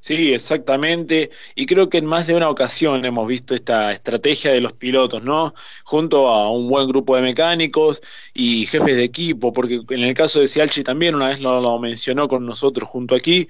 Sí, 0.00 0.32
exactamente. 0.32 1.30
Y 1.54 1.66
creo 1.66 1.88
que 1.90 1.98
en 1.98 2.06
más 2.06 2.26
de 2.26 2.34
una 2.34 2.48
ocasión 2.48 3.04
hemos 3.04 3.26
visto 3.26 3.54
esta 3.54 3.92
estrategia 3.92 4.52
de 4.52 4.60
los 4.60 4.72
pilotos, 4.72 5.22
¿no? 5.22 5.54
Junto 5.84 6.28
a 6.28 6.50
un 6.50 6.68
buen 6.68 6.88
grupo 6.88 7.16
de 7.16 7.22
mecánicos 7.22 8.00
y 8.32 8.64
jefes 8.66 8.96
de 8.96 9.04
equipo, 9.04 9.52
porque 9.52 9.82
en 9.88 10.00
el 10.04 10.14
caso 10.14 10.40
de 10.40 10.46
Cialchi 10.46 10.84
también 10.84 11.14
una 11.16 11.28
vez 11.28 11.40
lo, 11.40 11.78
mencionó 11.78 12.28
con 12.28 12.46
nosotros 12.46 12.88
junto 12.88 13.14
aquí, 13.14 13.48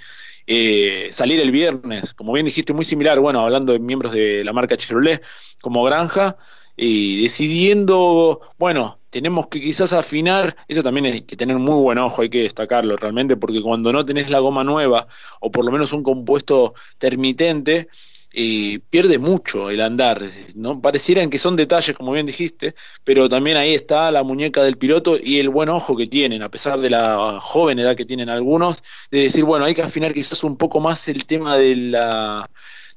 eh, 0.50 1.08
salir 1.12 1.40
el 1.42 1.50
viernes, 1.50 2.14
como 2.14 2.32
bien 2.32 2.46
dijiste, 2.46 2.72
muy 2.72 2.86
similar, 2.86 3.20
bueno, 3.20 3.40
hablando 3.40 3.74
de 3.74 3.78
miembros 3.78 4.12
de 4.12 4.42
la 4.44 4.54
marca 4.54 4.78
Chevrolet, 4.78 5.22
como 5.60 5.84
Granja, 5.84 6.38
y 6.74 7.20
decidiendo, 7.20 8.40
bueno, 8.56 8.98
tenemos 9.10 9.48
que 9.48 9.60
quizás 9.60 9.92
afinar, 9.92 10.56
eso 10.66 10.82
también 10.82 11.04
hay 11.04 11.20
que 11.22 11.36
tener 11.36 11.58
muy 11.58 11.74
buen 11.82 11.98
ojo, 11.98 12.22
hay 12.22 12.30
que 12.30 12.44
destacarlo 12.44 12.96
realmente, 12.96 13.36
porque 13.36 13.60
cuando 13.60 13.92
no 13.92 14.06
tenés 14.06 14.30
la 14.30 14.38
goma 14.38 14.64
nueva, 14.64 15.06
o 15.40 15.50
por 15.50 15.66
lo 15.66 15.70
menos 15.70 15.92
un 15.92 16.02
compuesto 16.02 16.72
termitente, 16.96 17.88
eh, 18.32 18.80
pierde 18.90 19.18
mucho 19.18 19.70
el 19.70 19.80
andar, 19.80 20.22
¿no? 20.54 20.80
Parecieran 20.80 21.30
que 21.30 21.38
son 21.38 21.56
detalles, 21.56 21.96
como 21.96 22.12
bien 22.12 22.26
dijiste, 22.26 22.74
pero 23.02 23.28
también 23.28 23.56
ahí 23.56 23.74
está 23.74 24.10
la 24.10 24.22
muñeca 24.22 24.62
del 24.62 24.76
piloto 24.76 25.18
y 25.22 25.38
el 25.38 25.48
buen 25.48 25.70
ojo 25.70 25.96
que 25.96 26.06
tienen, 26.06 26.42
a 26.42 26.50
pesar 26.50 26.78
de 26.78 26.90
la 26.90 27.38
joven 27.40 27.78
edad 27.78 27.96
que 27.96 28.04
tienen 28.04 28.28
algunos, 28.28 28.82
de 29.10 29.22
decir, 29.22 29.44
bueno, 29.44 29.64
hay 29.64 29.74
que 29.74 29.82
afinar 29.82 30.12
quizás 30.12 30.44
un 30.44 30.56
poco 30.56 30.80
más 30.80 31.08
el 31.08 31.24
tema 31.26 31.56
de 31.56 31.74
la 31.76 32.50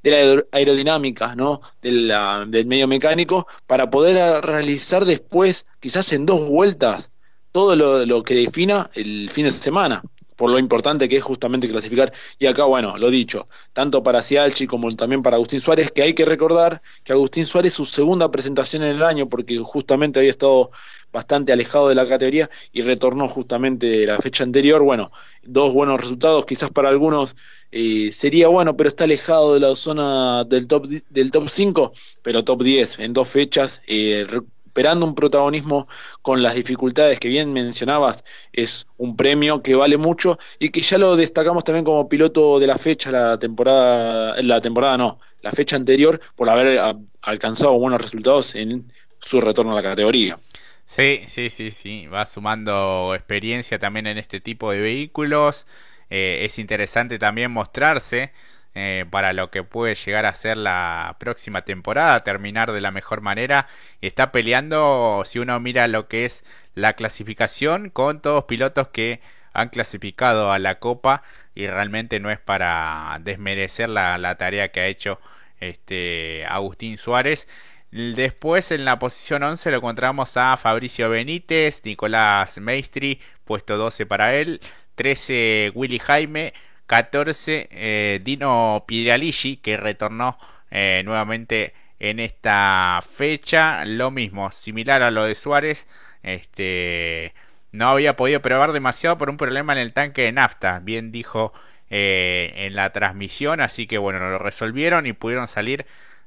de 0.04 0.12
la 0.12 0.44
aerodinámica, 0.52 1.36
¿no? 1.36 1.62
del 1.82 2.66
medio 2.66 2.88
mecánico, 2.88 3.48
para 3.68 3.90
poder 3.92 4.44
realizar 4.44 5.06
después, 5.06 5.68
quizás 5.80 6.12
en 6.14 6.26
dos 6.26 6.48
vueltas, 6.50 7.12
todo 7.52 7.76
lo, 7.76 8.06
lo 8.06 8.24
que 8.24 8.34
defina 8.36 8.90
el 8.96 9.30
fin 9.30 9.46
de 9.46 9.52
semana 9.52 10.02
por 10.42 10.50
lo 10.50 10.58
importante 10.58 11.08
que 11.08 11.18
es 11.18 11.24
justamente 11.24 11.70
clasificar. 11.70 12.12
Y 12.40 12.48
acá, 12.48 12.64
bueno, 12.64 12.98
lo 12.98 13.12
dicho, 13.12 13.48
tanto 13.74 14.02
para 14.02 14.24
Cialchi 14.24 14.66
como 14.66 14.90
también 14.96 15.22
para 15.22 15.36
Agustín 15.36 15.62
Suárez, 15.62 15.92
que 15.92 16.02
hay 16.02 16.16
que 16.16 16.26
recordar 16.26 16.82
que 17.04 17.14
Agustín 17.14 17.46
Suárez 17.46 17.74
su 17.74 17.86
segunda 17.86 18.32
presentación 18.32 18.82
en 18.82 18.96
el 18.96 19.04
año, 19.04 19.30
porque 19.30 19.60
justamente 19.60 20.18
había 20.18 20.32
estado 20.32 20.72
bastante 21.12 21.54
alejado 21.54 21.90
de 21.90 21.94
la 21.94 22.08
categoría 22.08 22.50
y 22.74 22.82
retornó 22.82 23.30
justamente 23.30 24.04
la 24.08 24.18
fecha 24.18 24.44
anterior. 24.44 24.82
Bueno, 24.82 25.12
dos 25.44 25.76
buenos 25.76 26.02
resultados, 26.02 26.44
quizás 26.48 26.72
para 26.72 26.90
algunos 26.90 27.36
eh, 27.72 28.12
sería 28.12 28.48
bueno, 28.48 28.76
pero 28.76 28.88
está 28.88 29.04
alejado 29.04 29.54
de 29.54 29.60
la 29.60 29.76
zona 29.76 30.44
del 30.46 30.66
top 30.66 30.88
del 30.88 31.30
top 31.30 31.50
5, 31.50 31.94
pero 32.24 32.44
top 32.44 32.64
10 32.64 32.98
en 32.98 33.14
dos 33.14 33.28
fechas. 33.28 33.80
Eh, 33.86 34.26
recuperando 34.72 35.06
un 35.06 35.16
protagonismo 35.16 35.88
con 36.22 36.42
las 36.42 36.56
dificultades 36.56 37.20
que 37.20 37.28
bien 37.28 37.52
mencionabas, 37.52 38.24
es 38.54 38.88
un 38.98 39.18
premio 39.18 39.62
que 39.62 39.76
vale 39.76 39.98
mucho 39.98 40.40
y 40.60 40.70
que 40.70 40.82
ya 40.82 40.98
lo 40.98 41.18
destacamos 41.18 41.66
también 41.66 41.84
como 41.84 42.08
piloto 42.08 42.58
de 42.58 42.68
la 42.68 42.78
fecha, 42.78 43.12
la 43.12 43.38
temporada, 43.38 44.42
la 44.42 44.62
temporada 44.62 44.98
no, 44.98 45.20
la 45.42 45.52
fecha 45.52 45.76
anterior, 45.76 46.22
por 46.38 46.50
haber 46.50 46.80
alcanzado 47.22 47.78
buenos 47.78 48.02
resultados 48.02 48.56
en 48.56 48.94
su 49.20 49.42
retorno 49.42 49.74
a 49.74 49.76
la 49.76 49.84
categoría. 49.84 50.40
Sí, 50.86 51.22
sí, 51.28 51.50
sí, 51.50 51.72
sí, 51.72 52.08
va 52.08 52.26
sumando 52.26 53.14
experiencia 53.14 53.78
también 53.78 54.08
en 54.08 54.18
este 54.18 54.40
tipo 54.40 54.72
de 54.72 54.80
vehículos. 54.80 55.68
Eh, 56.10 56.46
es 56.46 56.60
interesante 56.60 57.20
también 57.20 57.52
mostrarse 57.52 58.32
eh, 58.74 59.06
para 59.10 59.34
lo 59.34 59.52
que 59.52 59.64
puede 59.64 59.96
llegar 59.96 60.26
a 60.26 60.34
ser 60.34 60.56
la 60.58 61.18
próxima 61.20 61.64
temporada, 61.64 62.22
terminar 62.22 62.72
de 62.72 62.82
la 62.82 62.92
mejor 62.92 63.22
manera. 63.22 63.68
Está 64.02 64.32
peleando, 64.32 65.24
si 65.26 65.40
uno 65.40 65.60
mira 65.60 65.88
lo 65.88 66.08
que 66.08 66.26
es 66.26 66.46
la 66.74 66.94
clasificación, 66.94 67.90
con 67.90 68.22
todos 68.22 68.46
pilotos 68.46 68.88
que 68.90 69.20
han 69.54 69.70
clasificado 69.70 70.52
a 70.52 70.60
la 70.60 70.80
Copa 70.80 71.24
y 71.56 71.68
realmente 71.68 72.20
no 72.20 72.32
es 72.32 72.40
para 72.40 73.18
desmerecer 73.22 73.90
la, 73.90 74.36
tarea 74.38 74.72
que 74.72 74.80
ha 74.80 74.88
hecho 74.88 75.20
este 75.60 76.46
Agustín 76.48 76.98
Suárez. 76.98 77.48
Después 77.92 78.72
en 78.72 78.86
la 78.86 79.00
posición 79.00 79.44
11 79.44 79.70
lo 79.72 79.78
encontramos 79.78 80.38
a 80.38 80.56
Fabricio 80.56 81.10
Benítez, 81.10 81.84
Nicolás 81.84 82.58
Maestri, 82.60 83.20
puesto 83.44 83.78
12 83.78 84.06
para 84.06 84.36
él, 84.36 84.62
13 84.96 85.72
Willy 85.76 86.00
Jaime, 86.00 86.54
14 86.88 87.70
eh, 87.72 88.20
Dino 88.24 88.84
Piedraligi 88.88 89.58
que 89.58 89.78
retornó 89.78 90.38
eh, 90.70 91.02
nuevamente 91.06 91.74
en 92.00 92.20
esta 92.20 93.02
fecha. 93.10 93.86
Lo 93.86 94.12
mismo 94.12 94.52
similar 94.52 95.02
a 95.04 95.12
lo 95.12 95.24
de 95.26 95.36
Suárez 95.36 95.88
este 96.24 97.34
no 97.72 97.90
había 97.90 98.16
podido 98.16 98.42
probar 98.42 98.74
demasiado 98.74 99.18
por 99.18 99.30
un 99.30 99.38
problema 99.38 99.74
en 99.74 99.80
el 99.80 99.94
tanque 99.94 100.24
de 100.24 100.32
nafta 100.34 100.80
bien 100.80 101.12
dijo 101.12 101.54
eh, 101.90 102.54
en 102.56 102.76
la 102.76 102.92
transmisión. 102.92 103.62
Así 103.62 103.88
que 103.88 103.98
bueno 103.98 104.20
lo 104.20 104.40
resolvieron 104.40 105.06
y 105.08 105.14
pudieron 105.14 105.48
salir 105.48 105.86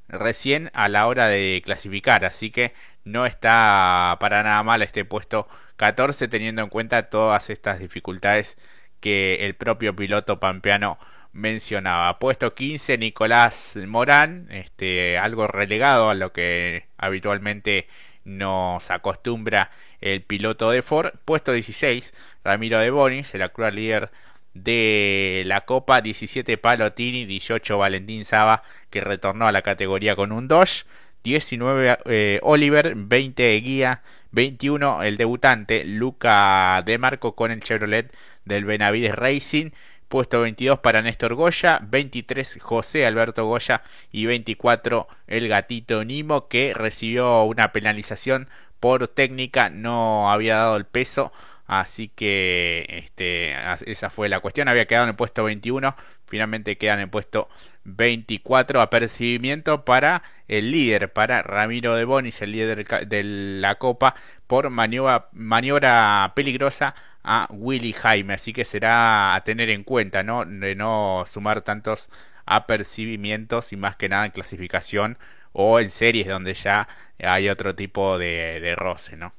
recién 0.08 0.70
a 0.74 0.88
la 0.88 1.06
hora 1.06 1.28
de 1.28 1.62
clasificar. 1.64 2.24
Así 2.24 2.50
que 2.50 2.72
no 3.04 3.26
está 3.26 4.16
para 4.20 4.42
nada 4.42 4.62
mal 4.62 4.82
este 4.82 5.04
puesto 5.04 5.48
14 5.76 6.28
teniendo 6.28 6.62
en 6.62 6.68
cuenta 6.68 7.10
todas 7.10 7.50
estas 7.50 7.78
dificultades 7.78 8.56
que 9.04 9.44
el 9.44 9.54
propio 9.54 9.94
piloto 9.94 10.40
pampeano 10.40 10.98
mencionaba. 11.34 12.18
Puesto 12.18 12.54
15 12.54 12.96
Nicolás 12.96 13.76
Morán, 13.86 14.46
este, 14.50 15.18
algo 15.18 15.46
relegado 15.46 16.08
a 16.08 16.14
lo 16.14 16.32
que 16.32 16.86
habitualmente 16.96 17.86
nos 18.24 18.90
acostumbra 18.90 19.70
el 20.00 20.22
piloto 20.22 20.70
de 20.70 20.80
Ford. 20.80 21.12
Puesto 21.26 21.52
16 21.52 22.14
Ramiro 22.44 22.78
de 22.78 22.88
Bonis, 22.88 23.34
el 23.34 23.42
actual 23.42 23.74
líder 23.74 24.10
de 24.54 25.42
la 25.44 25.66
Copa, 25.66 26.00
17 26.00 26.56
Palotini, 26.56 27.26
18 27.26 27.76
Valentín 27.76 28.24
Saba, 28.24 28.62
que 28.88 29.02
retornó 29.02 29.46
a 29.46 29.52
la 29.52 29.60
categoría 29.60 30.16
con 30.16 30.32
un 30.32 30.48
Dodge, 30.48 30.86
19 31.24 31.98
eh, 32.06 32.40
Oliver, 32.42 32.94
20 32.96 33.60
Guía, 33.60 34.00
21 34.34 35.02
el 35.02 35.16
debutante 35.16 35.84
Luca 35.84 36.82
De 36.84 36.98
Marco 36.98 37.34
con 37.34 37.50
el 37.50 37.60
Chevrolet 37.60 38.12
del 38.44 38.64
Benavides 38.64 39.14
Racing. 39.14 39.70
Puesto 40.08 40.40
22 40.42 40.78
para 40.78 41.02
Néstor 41.02 41.34
Goya, 41.34 41.80
23 41.82 42.58
José 42.60 43.06
Alberto 43.06 43.46
Goya 43.46 43.82
y 44.12 44.26
24 44.26 45.08
el 45.26 45.48
gatito 45.48 46.04
Nimo 46.04 46.46
que 46.46 46.72
recibió 46.74 47.42
una 47.44 47.72
penalización 47.72 48.48
por 48.84 49.08
técnica, 49.08 49.70
no 49.70 50.30
había 50.30 50.56
dado 50.56 50.76
el 50.76 50.84
peso, 50.84 51.32
así 51.66 52.08
que 52.08 52.84
este, 52.88 53.54
esa 53.90 54.10
fue 54.10 54.28
la 54.28 54.40
cuestión, 54.40 54.68
había 54.68 54.84
quedado 54.84 55.04
en 55.04 55.10
el 55.10 55.16
puesto 55.16 55.42
21, 55.42 55.96
finalmente 56.26 56.76
queda 56.76 56.92
en 56.92 57.00
el 57.00 57.08
puesto 57.08 57.48
24 57.84 58.82
apercibimiento 58.82 59.86
para 59.86 60.22
el 60.48 60.70
líder, 60.70 61.12
para 61.12 61.42
Ramiro 61.42 61.94
de 61.94 62.04
Bonis, 62.04 62.42
el 62.42 62.52
líder 62.52 62.86
de 63.06 63.24
la 63.24 63.76
Copa, 63.76 64.16
por 64.46 64.68
maniobra 64.68 66.32
peligrosa 66.36 66.94
a 67.24 67.48
Willy 67.50 67.92
Jaime, 67.92 68.34
así 68.34 68.52
que 68.52 68.64
será 68.64 69.34
a 69.34 69.44
tener 69.44 69.70
en 69.70 69.82
cuenta, 69.84 70.22
¿no? 70.22 70.44
De 70.44 70.74
no 70.74 71.24
sumar 71.26 71.62
tantos 71.62 72.10
apercibimientos 72.46 73.72
y 73.72 73.76
más 73.76 73.96
que 73.96 74.08
nada 74.08 74.26
en 74.26 74.32
clasificación 74.32 75.18
o 75.52 75.80
en 75.80 75.90
series 75.90 76.28
donde 76.28 76.54
ya 76.54 76.88
hay 77.18 77.48
otro 77.48 77.74
tipo 77.74 78.18
de, 78.18 78.74
roce, 78.76 79.16
¿no? 79.16 79.34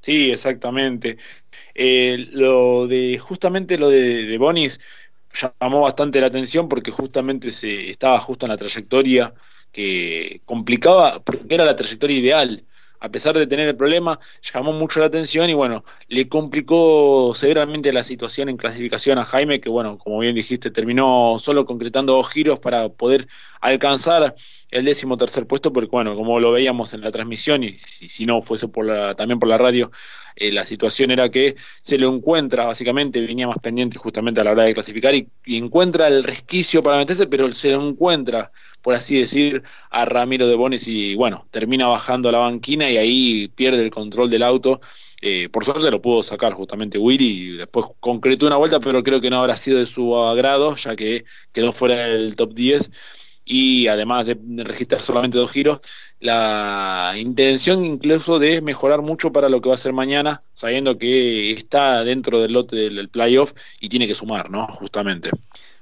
Sí, 0.00 0.30
exactamente. 0.30 1.18
Eh, 1.74 2.16
lo 2.32 2.86
de, 2.86 3.18
justamente 3.18 3.76
lo 3.78 3.88
de, 3.90 4.24
de 4.24 4.38
Bonis 4.38 4.80
llamó 5.60 5.82
bastante 5.82 6.20
la 6.20 6.28
atención 6.28 6.68
porque 6.68 6.90
justamente 6.90 7.50
se 7.50 7.90
estaba 7.90 8.18
justo 8.20 8.46
en 8.46 8.52
la 8.52 8.56
trayectoria 8.56 9.34
que 9.72 10.40
complicaba, 10.44 11.22
porque 11.22 11.54
era 11.54 11.64
la 11.64 11.76
trayectoria 11.76 12.18
ideal. 12.18 12.66
A 13.00 13.08
pesar 13.10 13.36
de 13.36 13.46
tener 13.46 13.68
el 13.68 13.76
problema, 13.76 14.18
llamó 14.52 14.72
mucho 14.72 15.00
la 15.00 15.06
atención 15.06 15.50
y 15.50 15.54
bueno, 15.54 15.84
le 16.08 16.28
complicó 16.28 17.32
severamente 17.34 17.92
la 17.92 18.04
situación 18.04 18.48
en 18.48 18.56
clasificación 18.56 19.18
a 19.18 19.24
Jaime, 19.24 19.60
que 19.60 19.68
bueno, 19.68 19.98
como 19.98 20.18
bien 20.18 20.34
dijiste, 20.34 20.70
terminó 20.70 21.36
solo 21.38 21.64
concretando 21.66 22.14
dos 22.14 22.30
giros 22.30 22.58
para 22.58 22.88
poder 22.88 23.28
alcanzar 23.60 24.34
el 24.70 24.84
décimo 24.84 25.16
tercer 25.16 25.46
puesto, 25.46 25.72
porque 25.72 25.90
bueno, 25.90 26.16
como 26.16 26.40
lo 26.40 26.52
veíamos 26.52 26.92
en 26.92 27.00
la 27.02 27.10
transmisión 27.10 27.62
y 27.64 27.76
si, 27.76 28.26
no 28.26 28.42
fuese 28.42 28.68
por 28.68 28.86
la, 28.86 29.14
también 29.14 29.38
por 29.38 29.48
la 29.48 29.58
radio, 29.58 29.90
eh, 30.34 30.52
la 30.52 30.64
situación 30.64 31.10
era 31.10 31.30
que 31.30 31.56
se 31.82 31.98
lo 31.98 32.12
encuentra, 32.12 32.64
básicamente, 32.66 33.20
venía 33.20 33.46
más 33.46 33.58
pendiente 33.58 33.98
justamente 33.98 34.40
a 34.40 34.44
la 34.44 34.52
hora 34.52 34.64
de 34.64 34.74
clasificar 34.74 35.14
y, 35.14 35.28
encuentra 35.46 36.08
el 36.08 36.24
resquicio 36.24 36.82
para 36.82 36.98
meterse, 36.98 37.26
pero 37.26 37.50
se 37.52 37.70
lo 37.70 37.88
encuentra, 37.88 38.52
por 38.82 38.94
así 38.94 39.18
decir, 39.18 39.62
a 39.90 40.04
Ramiro 40.04 40.46
de 40.48 40.56
Bonis 40.56 40.88
y 40.88 41.14
bueno, 41.14 41.46
termina 41.50 41.86
bajando 41.86 42.28
a 42.28 42.32
la 42.32 42.38
banquina 42.38 42.90
y 42.90 42.96
ahí 42.96 43.48
pierde 43.48 43.82
el 43.82 43.90
control 43.90 44.30
del 44.30 44.42
auto. 44.42 44.80
Eh, 45.22 45.48
por 45.50 45.64
suerte 45.64 45.90
lo 45.90 46.02
pudo 46.02 46.22
sacar 46.22 46.52
justamente 46.52 46.98
Willy 46.98 47.54
y 47.54 47.56
después 47.56 47.86
concretó 48.00 48.46
una 48.46 48.56
vuelta, 48.56 48.80
pero 48.80 49.02
creo 49.02 49.20
que 49.20 49.30
no 49.30 49.38
habrá 49.38 49.56
sido 49.56 49.78
de 49.78 49.86
su 49.86 50.14
agrado, 50.14 50.76
ya 50.76 50.94
que 50.94 51.24
quedó 51.52 51.72
fuera 51.72 52.08
del 52.08 52.36
top 52.36 52.52
10 52.52 52.90
y 53.48 53.86
además 53.86 54.26
de, 54.26 54.36
registrar 54.64 55.00
solamente 55.00 55.38
dos 55.38 55.52
giros, 55.52 55.80
la 56.18 57.14
intención 57.16 57.84
incluso 57.84 58.40
de 58.40 58.60
mejorar 58.60 59.02
mucho 59.02 59.32
para 59.32 59.48
lo 59.48 59.62
que 59.62 59.68
va 59.68 59.76
a 59.76 59.78
ser 59.78 59.92
mañana, 59.92 60.42
sabiendo 60.52 60.98
que 60.98 61.52
está 61.52 62.02
dentro 62.02 62.40
del 62.40 62.52
lote 62.52 62.74
del 62.74 63.08
playoff 63.08 63.52
y 63.80 63.88
tiene 63.88 64.08
que 64.08 64.16
sumar, 64.16 64.50
¿no? 64.50 64.66
Justamente. 64.66 65.30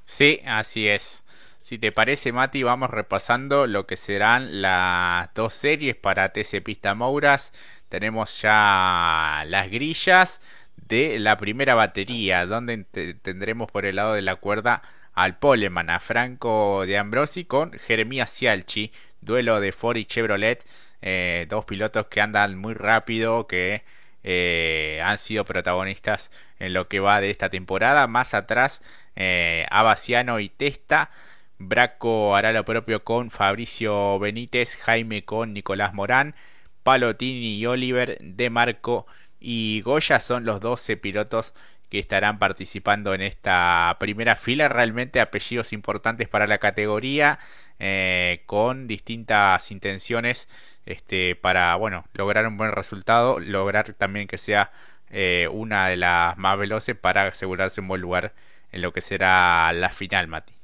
Sí, 0.05 0.41
así 0.45 0.87
es. 0.87 1.25
Si 1.61 1.79
te 1.79 1.91
parece, 1.91 2.33
Mati, 2.33 2.63
vamos 2.63 2.91
repasando 2.91 3.67
lo 3.67 3.87
que 3.87 3.97
serán 3.97 4.61
las 4.61 5.33
dos 5.35 5.55
series 5.55 5.97
para 5.97 6.35
TC 6.35 6.63
Pista 6.63 6.95
Mouras. 6.95 7.55
Tenemos 7.89 8.43
ya 8.43 9.45
las 9.47 9.71
grillas 9.71 10.43
de 10.77 11.19
la 11.19 11.39
primera 11.39 11.75
batería, 11.75 12.45
donde 12.45 12.85
tendremos 13.23 13.71
por 13.71 13.87
el 13.87 13.97
lado 13.97 14.13
de 14.13 14.21
la 14.21 14.37
cuerda 14.37 14.83
al 15.15 15.39
Poleman, 15.39 15.91
a 15.91 16.01
Franco 16.01 16.85
de 16.87 16.99
Ambrosi 16.99 17.45
con 17.45 17.73
Jeremías 17.73 18.31
Cialchi, 18.31 18.93
duelo 19.21 19.61
de 19.61 19.73
Ford 19.73 19.97
y 19.97 20.05
Chevrolet, 20.05 20.65
eh, 21.03 21.47
dos 21.49 21.65
pilotos 21.65 22.07
que 22.07 22.21
andan 22.21 22.59
muy 22.59 22.75
rápido, 22.75 23.47
que 23.47 23.83
eh, 24.23 25.01
han 25.05 25.19
sido 25.19 25.45
protagonistas 25.45 26.31
en 26.59 26.73
lo 26.73 26.89
que 26.89 27.01
va 27.01 27.21
de 27.21 27.31
esta 27.31 27.51
temporada. 27.51 28.07
Más 28.07 28.35
atrás, 28.35 28.83
eh, 29.17 29.67
Abaciano 29.71 30.41
y 30.41 30.49
Testa. 30.49 31.11
Braco 31.59 32.35
hará 32.35 32.53
lo 32.53 32.65
propio 32.65 33.05
con 33.05 33.31
Fabricio 33.31 34.19
Benítez, 34.19 34.77
Jaime 34.77 35.25
con 35.25 35.53
Nicolás 35.53 35.95
Morán, 35.95 36.35
Palotini 36.83 37.57
y 37.57 37.67
Oliver, 37.67 38.19
De 38.21 38.51
Marco 38.51 39.07
y 39.41 39.83
Goya 39.83 40.21
son 40.21 40.45
los 40.45 40.61
12 40.61 40.97
pilotos 40.97 41.55
que 41.95 42.01
estarán 42.01 42.41
participando 42.41 43.15
en 43.15 43.23
esta 43.23 43.97
primera 44.01 44.35
fila. 44.35 44.69
Realmente 44.69 45.21
apellidos 45.21 45.73
importantes 45.73 46.29
para 46.29 46.49
la 46.49 46.59
categoría, 46.59 47.39
eh, 47.79 48.43
con 48.47 48.89
distintas 48.89 49.71
intenciones 49.71 50.49
este, 50.87 51.37
para 51.37 51.77
bueno, 51.77 52.05
lograr 52.13 52.49
un 52.49 52.57
buen 52.57 52.73
resultado, 52.73 53.39
lograr 53.39 53.93
también 53.95 54.27
que 54.27 54.39
sea 54.39 54.73
eh, 55.11 55.49
una 55.53 55.87
de 55.87 55.97
las 55.97 56.37
más 56.37 56.59
veloces 56.59 56.97
para 56.97 57.29
asegurarse 57.29 57.81
un 57.81 57.87
buen 57.87 58.01
lugar 58.01 58.33
en 58.73 58.83
lo 58.83 58.93
que 58.93 59.01
será 59.01 59.73
la 59.73 59.91
final, 59.91 60.27
Mati 60.27 60.64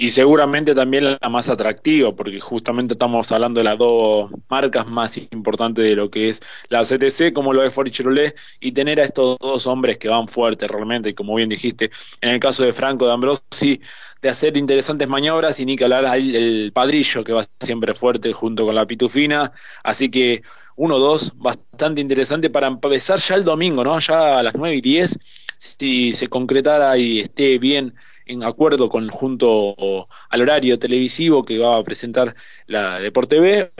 y 0.00 0.10
seguramente 0.10 0.76
también 0.76 1.18
la 1.20 1.28
más 1.28 1.50
atractiva, 1.50 2.14
porque 2.14 2.38
justamente 2.38 2.94
estamos 2.94 3.32
hablando 3.32 3.58
de 3.58 3.64
las 3.64 3.76
dos 3.76 4.30
marcas 4.48 4.86
más 4.86 5.16
importantes 5.18 5.84
de 5.84 5.96
lo 5.96 6.08
que 6.08 6.28
es 6.28 6.40
la 6.68 6.84
CTC, 6.84 7.32
como 7.34 7.52
lo 7.52 7.64
es 7.64 7.74
Ford 7.74 7.88
y 7.88 8.68
y 8.68 8.72
tener 8.72 9.00
a 9.00 9.04
estos 9.04 9.36
dos 9.40 9.66
hombres 9.66 9.98
que 9.98 10.08
van 10.08 10.28
fuertes 10.28 10.70
realmente, 10.70 11.10
y 11.10 11.14
como 11.14 11.34
bien 11.34 11.48
dijiste, 11.48 11.90
en 12.20 12.30
el 12.30 12.38
caso 12.38 12.62
de 12.62 12.72
Franco 12.72 13.06
de 13.06 13.12
Ambrosi, 13.12 13.80
de 14.22 14.28
hacer 14.28 14.56
interesantes 14.56 15.08
maniobras, 15.08 15.58
y 15.58 15.66
ni 15.66 15.74
que 15.74 15.82
hablar 15.82 16.16
el, 16.16 16.70
padrillo 16.72 17.24
que 17.24 17.32
va 17.32 17.44
siempre 17.60 17.92
fuerte 17.92 18.32
junto 18.32 18.64
con 18.66 18.76
la 18.76 18.86
pitufina, 18.86 19.50
así 19.82 20.10
que 20.10 20.42
uno 20.76 21.00
dos 21.00 21.32
bastante 21.36 22.00
interesante 22.00 22.50
para 22.50 22.68
empezar 22.68 23.18
ya 23.18 23.34
el 23.34 23.42
domingo, 23.44 23.82
¿no? 23.82 23.98
Ya 23.98 24.38
a 24.38 24.42
las 24.44 24.54
nueve 24.54 24.76
y 24.76 24.80
diez, 24.80 25.18
si 25.58 26.12
se 26.12 26.28
concretara 26.28 26.96
y 26.96 27.18
esté 27.18 27.58
bien 27.58 27.94
en 28.28 28.44
acuerdo 28.44 28.88
con 28.88 29.08
junto 29.08 30.06
al 30.28 30.42
horario 30.42 30.78
televisivo 30.78 31.44
que 31.44 31.58
va 31.58 31.78
a 31.78 31.82
presentar 31.82 32.34
la 32.66 33.00
Deporte 33.00 33.40
B. 33.40 33.72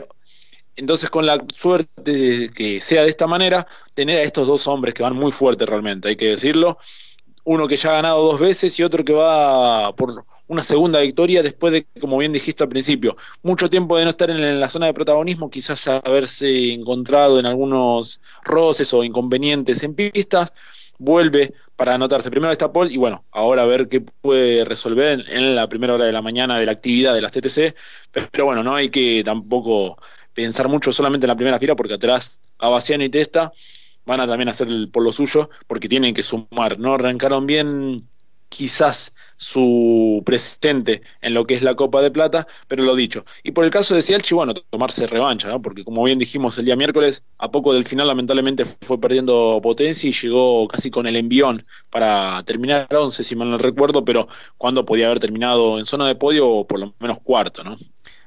Entonces, 0.75 1.11
con 1.11 1.27
la 1.27 1.39
suerte 1.57 2.13
de 2.13 2.49
que 2.51 2.81
sea 2.81 3.03
de 3.03 3.09
esta 3.09 3.27
manera, 3.27 3.67
tener 3.95 4.19
a 4.19 4.23
estos 4.23 4.47
dos 4.47 4.67
hombres 4.67 4.95
que 4.95 5.03
van 5.03 5.17
muy 5.17 5.33
fuertes 5.33 5.69
realmente, 5.69 6.09
hay 6.09 6.17
que 6.17 6.27
decirlo. 6.27 6.79
Uno 7.45 7.67
que 7.67 7.77
ya 7.77 7.91
ha 7.91 7.95
ganado 7.95 8.23
dos 8.25 8.41
veces 8.41 8.79
y 8.79 8.83
otro 8.83 9.05
que 9.05 9.13
va 9.13 9.95
por 9.97 10.25
una 10.49 10.65
segunda 10.65 11.01
victoria 11.01 11.43
después 11.43 11.73
de, 11.73 11.87
como 12.01 12.19
bien 12.19 12.33
dijiste 12.33 12.63
al 12.63 12.69
principio, 12.69 13.17
mucho 13.43 13.69
tiempo 13.71 13.97
de 13.97 14.05
no 14.05 14.11
estar 14.11 14.31
en 14.31 14.61
la 14.61 14.69
zona 14.69 14.87
de 14.87 14.95
protagonismo, 14.95 15.51
quizás 15.51 15.87
haberse 15.89 16.73
encontrado 16.73 17.39
en 17.39 17.47
algunos 17.47 18.21
roces 18.45 18.93
o 18.95 19.05
inconvenientes 19.05 19.83
en 19.83 19.95
pistas 19.95 20.53
vuelve 20.99 21.55
para 21.77 21.95
anotarse. 21.95 22.31
Primero 22.31 22.53
está 22.53 22.73
Paul 22.73 22.91
y 22.91 22.97
bueno, 22.97 23.25
ahora 23.31 23.63
a 23.63 23.67
ver 23.67 23.89
qué 23.89 24.01
puede 24.01 24.65
resolver 24.65 25.25
en, 25.29 25.55
la 25.55 25.69
primera 25.69 25.95
hora 25.95 26.05
de 26.05 26.13
la 26.13 26.23
mañana 26.23 26.59
de 26.59 26.67
la 26.67 26.73
actividad 26.73 27.15
de 27.15 27.23
las 27.23 27.33
TTC. 27.33 27.75
Pero, 28.11 28.45
bueno, 28.45 28.63
no 28.63 28.75
hay 28.75 28.91
que 28.91 29.23
tampoco 29.25 29.99
pensar 30.35 30.69
mucho 30.69 30.93
solamente 30.93 31.27
en 31.27 31.29
la 31.29 31.37
primera 31.37 31.59
fila 31.59 31.77
porque 31.77 31.95
atrás 31.95 32.39
Abaciano 32.59 33.05
y 33.05 33.09
Testa 33.09 33.53
van 34.05 34.21
a 34.21 34.27
también 34.27 34.49
hacer 34.49 34.69
el, 34.69 34.89
por 34.91 35.03
lo 35.03 35.13
suyo 35.13 35.51
porque 35.67 35.89
tienen 35.89 36.15
que 36.15 36.23
sumar. 36.23 36.79
No 36.79 36.95
arrancaron 36.95 37.47
bien 37.47 38.09
quizás 38.49 39.13
su 39.37 40.23
presente 40.27 41.03
en 41.21 41.35
lo 41.35 41.47
que 41.47 41.55
es 41.55 41.63
la 41.63 41.75
Copa 41.77 42.03
de 42.03 42.11
Plata, 42.11 42.47
pero 42.67 42.83
lo 42.83 42.97
dicho. 42.97 43.25
Y 43.43 43.53
por 43.53 43.65
el 43.65 43.71
caso 43.71 43.95
de 43.95 44.03
Cialchi, 44.03 44.35
bueno, 44.35 44.55
tomarse 44.55 45.07
revancha, 45.07 45.49
¿no? 45.49 45.63
Porque 45.63 45.85
como 45.85 46.03
bien 46.05 46.19
dijimos 46.19 46.59
el 46.59 46.65
día 46.65 46.77
miércoles, 46.77 47.23
a 47.39 47.51
poco 47.51 47.73
del 47.73 47.87
final 47.87 48.09
lamentablemente 48.09 48.65
fue 48.65 49.01
perdiendo 49.01 49.61
potencia 49.63 50.09
y 50.09 50.13
llegó 50.13 50.67
casi 50.69 50.91
con 50.91 51.07
el 51.07 51.17
envión 51.17 51.67
para 51.91 52.43
terminar 52.45 52.89
11, 52.93 53.23
si 53.23 53.37
mal 53.37 53.51
no 53.51 53.59
recuerdo, 53.59 54.05
pero 54.05 54.29
cuando 54.57 54.85
podía 54.85 55.07
haber 55.07 55.21
terminado 55.21 55.79
en 55.79 55.87
zona 55.87 56.07
de 56.09 56.17
podio 56.17 56.49
o 56.49 56.67
por 56.67 56.81
lo 56.81 56.95
menos 56.99 57.21
cuarto, 57.21 57.63
¿no? 57.65 57.77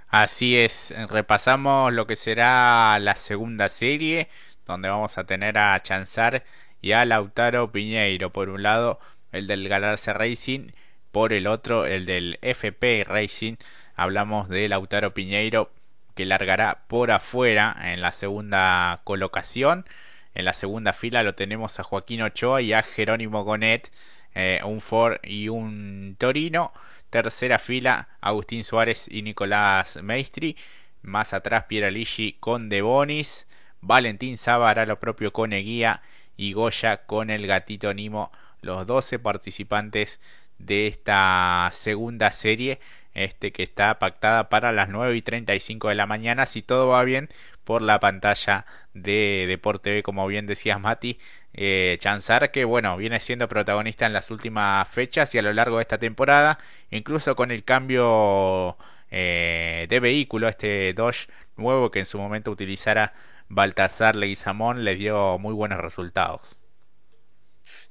Así 0.08 0.58
es, 0.58 0.94
repasamos 1.10 1.94
lo 1.94 2.06
que 2.06 2.16
será 2.18 3.00
la 3.00 3.16
segunda 3.16 3.70
serie, 3.70 4.28
donde 4.66 4.90
vamos 4.90 5.18
a 5.18 5.26
tener 5.26 5.58
a 5.58 5.82
Chanzar 5.82 6.44
y 6.82 6.92
a 6.94 7.06
Lautaro 7.06 7.72
Piñeiro 7.72 8.32
por 8.32 8.50
un 8.50 8.64
lado 8.64 9.00
el 9.32 9.48
del 9.48 9.68
Galarse 9.68 10.14
Racing, 10.14 10.72
por 11.12 11.34
el 11.34 11.48
otro 11.48 11.86
el 11.86 12.06
del 12.06 12.40
FP 12.42 13.04
Racing. 13.06 13.56
Hablamos 13.96 14.50
de 14.50 14.70
Lautaro 14.70 15.14
Piñeiro 15.14 15.72
que 16.16 16.26
largará 16.26 16.84
por 16.88 17.12
afuera 17.12 17.76
en 17.84 18.02
la 18.02 18.12
segunda 18.12 19.02
colocación. 19.04 19.86
En 20.34 20.46
la 20.46 20.54
segunda 20.54 20.94
fila 20.94 21.24
lo 21.24 21.36
tenemos 21.36 21.80
a 21.80 21.84
Joaquín 21.84 22.22
Ochoa 22.22 22.62
y 22.62 22.74
a 22.74 22.84
Jerónimo 22.84 23.44
Gonet, 23.44 23.92
eh, 24.34 24.62
un 24.64 24.82
Ford 24.82 25.20
y 25.24 25.50
un 25.50 26.16
Torino. 26.18 26.74
Tercera 27.10 27.60
fila, 27.60 28.08
Agustín 28.22 28.64
Suárez 28.64 29.08
y 29.10 29.22
Nicolás 29.22 30.00
Maestri. 30.02 30.56
Más 31.02 31.34
atrás, 31.34 31.66
Piera 31.66 31.92
Ligi 31.92 32.38
con 32.40 32.70
De 32.70 32.82
Bonis. 32.82 33.48
Valentín 33.82 34.38
Saba 34.38 34.74
lo 34.86 35.00
propio 35.00 35.34
con 35.34 35.54
Eguía 35.54 36.02
y 36.38 36.54
Goya 36.54 37.06
con 37.06 37.30
el 37.30 37.48
gatito 37.48 37.94
Nimo 37.94 38.32
los 38.62 38.86
12 38.88 39.20
participantes 39.20 40.20
de 40.58 40.88
esta 40.88 41.70
segunda 41.72 42.32
serie 42.32 42.80
este 43.14 43.52
que 43.52 43.64
está 43.64 44.00
pactada 44.00 44.50
para 44.50 44.72
las 44.72 44.90
9 44.90 45.16
y 45.16 45.22
35 45.22 45.90
de 45.90 45.96
la 45.96 46.06
mañana. 46.06 46.46
Si 46.46 46.62
todo 46.62 46.88
va 46.90 47.04
bien 47.04 47.30
por 47.64 47.82
la 47.82 48.00
pantalla 48.00 48.66
de 48.94 49.46
Deporte 49.48 49.92
B 49.92 50.04
como 50.04 50.28
bien 50.28 50.48
decías 50.48 50.80
Mati 50.80 51.20
eh, 51.54 51.98
Chanzar 52.00 52.52
que 52.52 52.66
bueno 52.66 52.98
viene 52.98 53.20
siendo 53.20 53.48
protagonista 53.48 54.06
en 54.06 54.14
las 54.14 54.32
últimas 54.32 54.88
fechas 54.90 55.34
y 55.36 55.38
a 55.40 55.42
lo 55.42 55.54
largo 55.54 55.78
de 55.78 55.84
esta 55.84 55.98
temporada 55.98 56.58
incluso 56.90 57.36
con 57.36 57.52
el 57.52 57.64
cambio 57.64 58.78
eh, 59.12 59.86
de 59.90 60.00
vehículo 60.00 60.48
este 60.48 60.94
Dodge 60.94 61.28
nuevo 61.58 61.92
que 61.92 62.00
en 62.00 62.06
su 62.06 62.18
momento 62.18 62.52
utilizara 62.52 63.14
Baltasar 63.50 64.16
Leguizamón 64.16 64.84
le 64.84 64.96
dio 64.96 65.38
muy 65.38 65.54
buenos 65.54 65.80
resultados 65.80 66.61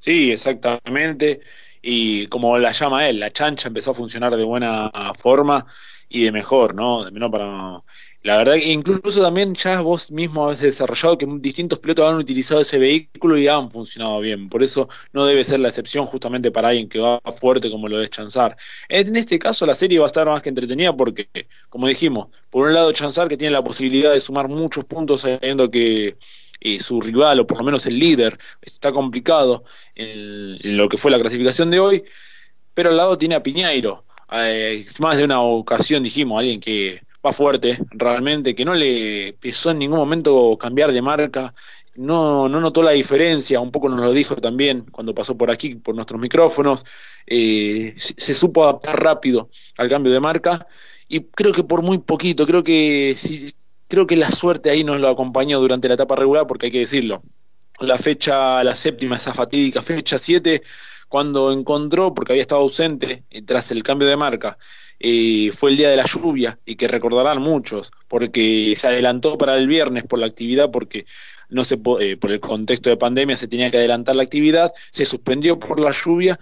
Sí, 0.01 0.31
exactamente. 0.33 1.41
Y 1.83 2.27
como 2.29 2.57
la 2.59 2.73
llama 2.73 3.09
él, 3.09 3.21
la 3.21 3.31
chancha 3.33 3.69
empezó 3.69 3.91
a 3.91 3.95
funcionar 3.95 4.35
de 4.37 4.45
buena 4.45 4.91
forma 5.17 5.67
y 6.09 6.25
de 6.25 6.33
mejor, 6.33 6.75
¿no? 6.75 7.05
De 7.05 7.11
menos 7.11 7.31
para 7.31 7.83
La 8.23 8.37
verdad 8.39 8.55
que 8.55 8.73
incluso 8.73 9.23
también 9.23 9.55
ya 9.55 9.81
vos 9.83 10.11
mismo 10.11 10.49
has 10.49 10.61
desarrollado 10.61 11.19
que 11.19 11.27
distintos 11.41 11.79
pilotos 11.79 12.07
han 12.11 12.17
utilizado 12.17 12.61
ese 12.63 12.79
vehículo 12.79 13.39
y 13.39 13.49
han 13.49 13.71
funcionado 13.71 14.21
bien. 14.21 14.49
Por 14.49 14.63
eso 14.63 14.89
no 15.13 15.27
debe 15.27 15.45
ser 15.45 15.61
la 15.61 15.69
excepción 15.69 16.07
justamente 16.07 16.51
para 16.51 16.69
alguien 16.69 16.89
que 16.89 16.99
va 16.99 17.21
fuerte 17.39 17.71
como 17.71 17.89
lo 17.89 18.03
es 18.03 18.11
Chanzar. 18.11 18.57
En 18.89 19.17
este 19.17 19.39
caso 19.39 19.67
la 19.67 19.75
serie 19.75 19.99
va 19.99 20.07
a 20.07 20.09
estar 20.09 20.27
más 20.27 20.43
que 20.43 20.49
entretenida 20.51 20.95
porque, 20.97 21.29
como 21.69 21.87
dijimos, 21.87 22.29
por 22.51 22.67
un 22.67 22.75
lado 22.75 22.93
Chanzar 22.93 23.29
que 23.29 23.37
tiene 23.37 23.53
la 23.53 23.65
posibilidad 23.65 24.13
de 24.13 24.21
sumar 24.21 24.49
muchos 24.49 24.85
puntos 24.85 25.23
sabiendo 25.23 25.71
que 25.71 26.17
eh, 26.61 26.79
su 26.81 27.01
rival 27.01 27.41
o 27.41 27.47
por 27.47 27.59
lo 27.59 27.65
menos 27.65 27.87
el 27.87 27.99
líder 27.99 28.39
está 28.61 28.93
complicado 28.93 29.65
en, 29.95 30.77
lo 30.77 30.89
que 30.89 30.97
fue 30.97 31.11
la 31.11 31.19
clasificación 31.19 31.71
de 31.71 31.81
hoy, 31.81 32.05
pero 32.75 32.91
al 32.91 32.97
lado 32.97 33.19
tiene 33.19 33.35
a 33.35 33.43
Piñeiro. 33.43 34.05
Eh, 34.33 34.85
más 35.01 35.19
de 35.19 35.25
una 35.25 35.41
ocasión 35.43 36.03
dijimos, 36.03 36.39
alguien 36.39 36.61
que 36.61 37.03
va 37.25 37.33
fuerte, 37.33 37.79
realmente, 37.91 38.55
que 38.55 38.65
no 38.65 38.75
le 38.75 39.35
pesó 39.41 39.71
en 39.71 39.79
ningún 39.79 39.99
momento 39.99 40.57
cambiar 40.59 40.93
de 40.93 41.03
marca, 41.03 41.55
no, 41.97 42.49
no 42.49 42.61
notó 42.61 42.83
la 42.83 42.93
diferencia, 42.93 43.61
un 43.61 43.71
poco 43.71 43.89
nos 43.89 44.01
lo 44.01 44.13
dijo 44.13 44.37
también 44.37 44.87
cuando 44.91 45.15
pasó 45.15 45.37
por 45.37 45.51
aquí, 45.51 45.75
por 45.75 45.95
nuestros 45.95 46.21
micrófonos, 46.21 46.85
eh, 47.27 47.95
se, 47.97 48.35
supo 48.35 48.65
adaptar 48.65 49.03
rápido 49.03 49.51
al 49.77 49.89
cambio 49.89 50.13
de 50.13 50.21
marca 50.21 50.67
y 51.09 51.21
creo 51.25 51.53
que 51.53 51.65
por 51.65 51.83
muy 51.83 51.99
poquito, 51.99 52.47
creo 52.47 52.65
que 52.65 53.15
si, 53.17 53.53
creo 53.91 54.07
que 54.07 54.17
la 54.17 54.31
suerte 54.31 54.71
ahí 54.71 54.85
nos 54.85 55.01
lo 55.01 55.09
acompañó 55.09 55.59
durante 55.61 55.89
la 55.89 55.95
etapa 55.95 56.15
regular, 56.15 56.47
porque 56.47 56.67
hay 56.67 56.73
que 56.73 56.79
decirlo, 56.79 57.23
la 57.81 57.99
fecha, 57.99 58.63
la 58.63 58.75
séptima, 58.75 59.17
esa 59.17 59.35
fatídica 59.35 59.83
fecha 59.83 60.17
7, 60.17 60.63
cuando 61.09 61.51
encontró, 61.51 62.15
porque 62.15 62.33
había 62.33 62.43
estado 62.43 62.61
ausente 62.61 63.25
eh, 63.31 63.43
tras 63.43 63.73
el 63.73 63.83
cambio 63.83 64.07
de 64.07 64.17
marca, 64.17 64.57
eh, 65.01 65.51
fue 65.53 65.71
el 65.71 65.77
día 65.77 65.91
de 65.91 65.97
la 65.97 66.05
lluvia 66.05 66.59
y 66.65 66.77
que 66.77 66.87
recordarán 66.87 67.43
muchos, 67.43 67.91
porque 68.07 68.75
se 68.79 68.87
adelantó 68.87 69.37
para 69.37 69.57
el 69.57 69.67
viernes 69.67 70.05
por 70.05 70.21
la 70.21 70.27
actividad, 70.27 70.71
porque 70.71 71.05
no 71.49 71.65
se 71.65 71.81
eh, 72.01 72.17
por 72.17 72.31
el 72.31 72.39
contexto 72.39 72.91
de 72.91 72.97
pandemia 72.97 73.37
se 73.37 73.49
tenía 73.49 73.73
que 73.73 73.79
adelantar 73.79 74.15
la 74.15 74.23
actividad, 74.23 74.73
se 74.93 75.05
suspendió 75.05 75.59
por 75.59 75.81
la 75.81 75.91
lluvia 75.91 76.39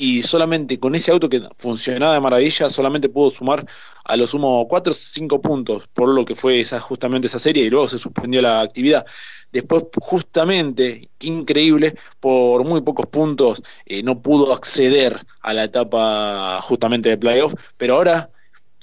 y 0.00 0.22
solamente 0.22 0.80
con 0.80 0.94
ese 0.94 1.12
auto 1.12 1.28
que 1.28 1.42
funcionaba 1.58 2.14
de 2.14 2.20
maravilla, 2.20 2.70
solamente 2.70 3.10
pudo 3.10 3.28
sumar 3.28 3.66
a 4.02 4.16
los 4.16 4.30
sumo 4.30 4.66
cuatro 4.66 4.92
o 4.92 4.96
cinco 4.96 5.42
puntos 5.42 5.88
por 5.88 6.08
lo 6.08 6.24
que 6.24 6.34
fue 6.34 6.58
esa, 6.58 6.80
justamente 6.80 7.26
esa 7.26 7.38
serie 7.38 7.64
y 7.64 7.68
luego 7.70 7.86
se 7.86 7.98
suspendió 7.98 8.40
la 8.40 8.62
actividad. 8.62 9.04
Después, 9.52 9.84
justamente, 10.00 11.10
qué 11.18 11.26
increíble, 11.26 11.96
por 12.18 12.64
muy 12.64 12.80
pocos 12.80 13.08
puntos 13.08 13.62
eh, 13.84 14.02
no 14.02 14.22
pudo 14.22 14.54
acceder 14.54 15.20
a 15.42 15.52
la 15.52 15.64
etapa 15.64 16.62
justamente 16.62 17.10
de 17.10 17.18
playoff, 17.18 17.52
pero 17.76 17.96
ahora, 17.96 18.30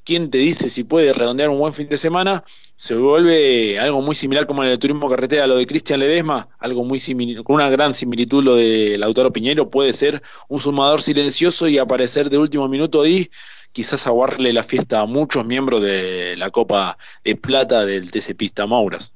¿quién 0.08 0.32
te 0.32 0.38
dice 0.38 0.70
si 0.70 0.86
puede 0.86 1.12
redondear 1.12 1.50
un 1.50 1.60
buen 1.60 1.74
fin 1.74 1.89
de 1.89 1.98
semana? 1.98 2.46
Se 2.78 2.96
vuelve 2.96 3.78
algo 3.78 4.02
muy 4.02 4.15
similar 4.15 4.48
como 4.48 4.63
en 4.63 4.70
el 4.70 4.80
turismo 4.80 5.10
carretera, 5.10 5.46
lo 5.48 5.58
de 5.58 5.67
Cristian 5.67 6.00
Ledesma, 6.00 6.48
algo 6.60 6.86
muy 6.86 6.98
similar, 6.98 7.43
con 7.43 7.56
una 7.56 7.70
gran 7.70 7.93
similitud 7.93 8.41
lo 8.41 8.56
del 8.56 9.02
Lautaro 9.02 9.34
Piñero, 9.34 9.70
puede 9.70 9.91
ser 9.91 10.22
un 10.48 10.62
sumador 10.62 11.02
silencioso 11.02 11.67
y 11.67 11.78
aparecer 11.78 12.30
de 12.30 12.38
último 12.38 12.70
minuto 12.70 13.06
y 13.06 13.30
quizás 13.74 14.08
aguarle 14.08 14.54
la 14.54 14.63
fiesta 14.63 15.02
a 15.02 15.06
muchos 15.06 15.46
miembros 15.46 15.82
de 15.82 16.36
la 16.38 16.52
Copa 16.52 16.98
de 17.26 17.36
Plata 17.36 17.86
del 17.86 18.10
TC 18.10 18.34
Pista 18.38 18.65
Mauras. 18.65 19.12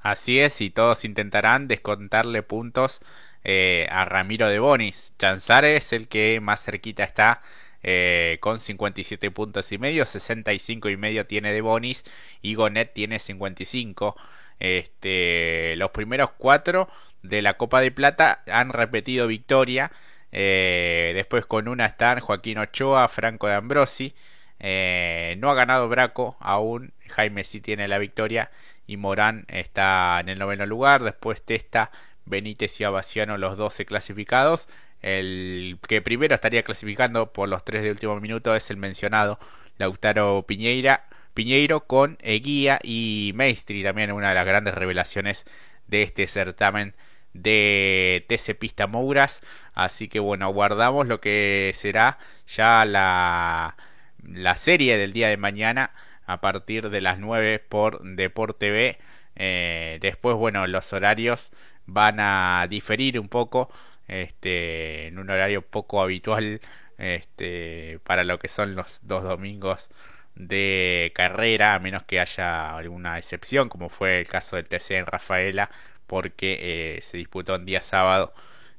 Así 0.00 0.38
es, 0.38 0.60
y 0.60 0.70
todos 0.70 1.04
intentarán 1.04 1.66
descontarle 1.66 2.44
puntos 2.44 3.00
eh, 3.42 3.88
a 3.90 4.04
Ramiro 4.04 4.46
de 4.46 4.60
Bonis. 4.60 5.14
Chanzare 5.18 5.74
es 5.74 5.92
el 5.92 6.06
que 6.06 6.38
más 6.40 6.64
cerquita 6.64 7.02
está 7.02 7.42
eh, 7.90 8.36
con 8.40 8.60
57 8.60 9.30
puntos 9.30 9.72
y 9.72 9.78
medio, 9.78 10.04
65 10.04 10.90
y 10.90 10.98
medio 10.98 11.26
tiene 11.26 11.54
de 11.54 11.62
Bonis 11.62 12.04
y 12.42 12.54
Gonet 12.54 12.92
tiene 12.92 13.18
55. 13.18 14.14
Este, 14.60 15.74
los 15.76 15.90
primeros 15.92 16.32
cuatro 16.36 16.90
de 17.22 17.40
la 17.40 17.54
Copa 17.54 17.80
de 17.80 17.90
Plata 17.90 18.42
han 18.46 18.74
repetido 18.74 19.26
victoria. 19.26 19.90
Eh, 20.32 21.12
después 21.14 21.46
con 21.46 21.66
una 21.66 21.86
están 21.86 22.20
Joaquín 22.20 22.58
Ochoa, 22.58 23.08
Franco 23.08 23.46
de 23.46 23.54
Ambrosi. 23.54 24.14
no 24.60 25.50
ha 25.50 25.54
ganado 25.54 25.88
Braco 25.88 26.36
aún. 26.40 26.92
Jaime 27.08 27.42
sí 27.42 27.62
tiene 27.62 27.88
la 27.88 27.96
victoria 27.96 28.50
y 28.86 28.98
Morán 28.98 29.46
está 29.48 30.20
en 30.20 30.28
el 30.28 30.38
noveno 30.38 30.66
lugar. 30.66 31.02
Después 31.04 31.42
Testa, 31.42 31.90
Benítez 32.26 32.78
y 32.82 32.84
Abaciano, 32.84 33.38
los 33.38 33.56
12 33.56 33.86
clasificados. 33.86 34.68
El 35.02 35.78
que 35.86 36.02
primero 36.02 36.34
estaría 36.34 36.62
clasificando 36.62 37.32
por 37.32 37.48
los 37.48 37.64
tres 37.64 37.82
de 37.82 37.90
último 37.90 38.18
minuto 38.20 38.54
es 38.54 38.70
el 38.70 38.76
mencionado 38.76 39.38
Lautaro 39.78 40.44
Piñeira, 40.46 41.04
Piñeiro 41.34 41.86
con 41.86 42.18
Eguía 42.20 42.80
y 42.82 43.32
Maestri, 43.34 43.82
también 43.84 44.10
una 44.12 44.30
de 44.30 44.34
las 44.34 44.46
grandes 44.46 44.74
revelaciones 44.74 45.46
de 45.86 46.02
este 46.02 46.26
certamen 46.26 46.94
de 47.32 48.24
TC 48.28 48.58
Pista 48.58 48.86
Mouras. 48.86 49.42
Así 49.74 50.08
que 50.08 50.18
bueno, 50.20 50.52
guardamos 50.52 51.06
lo 51.06 51.20
que 51.20 51.72
será 51.74 52.18
ya 52.46 52.84
la, 52.84 53.76
la 54.24 54.56
serie 54.56 54.98
del 54.98 55.12
día 55.12 55.28
de 55.28 55.36
mañana 55.36 55.92
a 56.26 56.40
partir 56.40 56.90
de 56.90 57.00
las 57.00 57.18
9 57.18 57.60
por 57.60 58.02
Deport 58.02 58.58
TV. 58.58 58.98
Eh, 59.36 59.98
después, 60.00 60.36
bueno, 60.36 60.66
los 60.66 60.92
horarios 60.92 61.52
van 61.86 62.20
a 62.20 62.66
diferir 62.68 63.18
un 63.18 63.28
poco, 63.28 63.70
este, 64.08 65.08
en 65.08 65.18
un 65.18 65.30
horario 65.30 65.62
poco 65.62 66.02
habitual, 66.02 66.60
este, 66.98 68.00
para 68.04 68.24
lo 68.24 68.38
que 68.38 68.48
son 68.48 68.74
los 68.74 69.00
dos 69.06 69.22
domingos 69.24 69.90
de 70.34 71.12
carrera, 71.14 71.74
a 71.74 71.78
menos 71.80 72.04
que 72.04 72.20
haya 72.20 72.76
alguna 72.76 73.18
excepción, 73.18 73.68
como 73.68 73.88
fue 73.88 74.20
el 74.20 74.28
caso 74.28 74.56
del 74.56 74.68
TC 74.68 74.92
en 74.92 75.06
Rafaela, 75.06 75.70
porque 76.06 76.96
eh, 76.96 77.02
se 77.02 77.16
disputó 77.18 77.56
un 77.56 77.66
día 77.66 77.82
sábado 77.82 78.32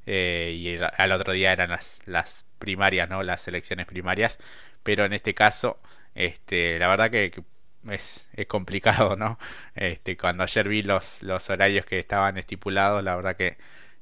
eh, 0.06 0.54
y 0.58 0.78
al 0.98 1.12
otro 1.12 1.34
día 1.34 1.54
eran 1.54 1.70
las, 1.72 2.02
las 2.06 2.46
primarias, 2.60 3.10
¿no? 3.10 3.24
Las 3.24 3.48
elecciones 3.48 3.86
primarias, 3.88 4.39
pero 4.84 5.06
en 5.06 5.13
este 5.13 5.34
caso 5.34 5.80
este, 6.15 6.80
la 6.80 6.88
verdad 6.88 7.12
que, 7.12 7.32
es, 7.89 8.28
es, 8.34 8.48
complicado, 8.48 9.15
¿no? 9.15 9.39
Este, 9.76 10.18
cuando 10.18 10.44
ayer 10.44 10.68
vi 10.68 10.82
los, 10.84 11.24
los 11.24 11.50
horarios 11.50 11.86
que 11.86 12.00
estaban 12.00 12.38
estipulados, 12.38 13.04
la 13.04 13.15
verdad 13.15 13.36
que 13.38 13.58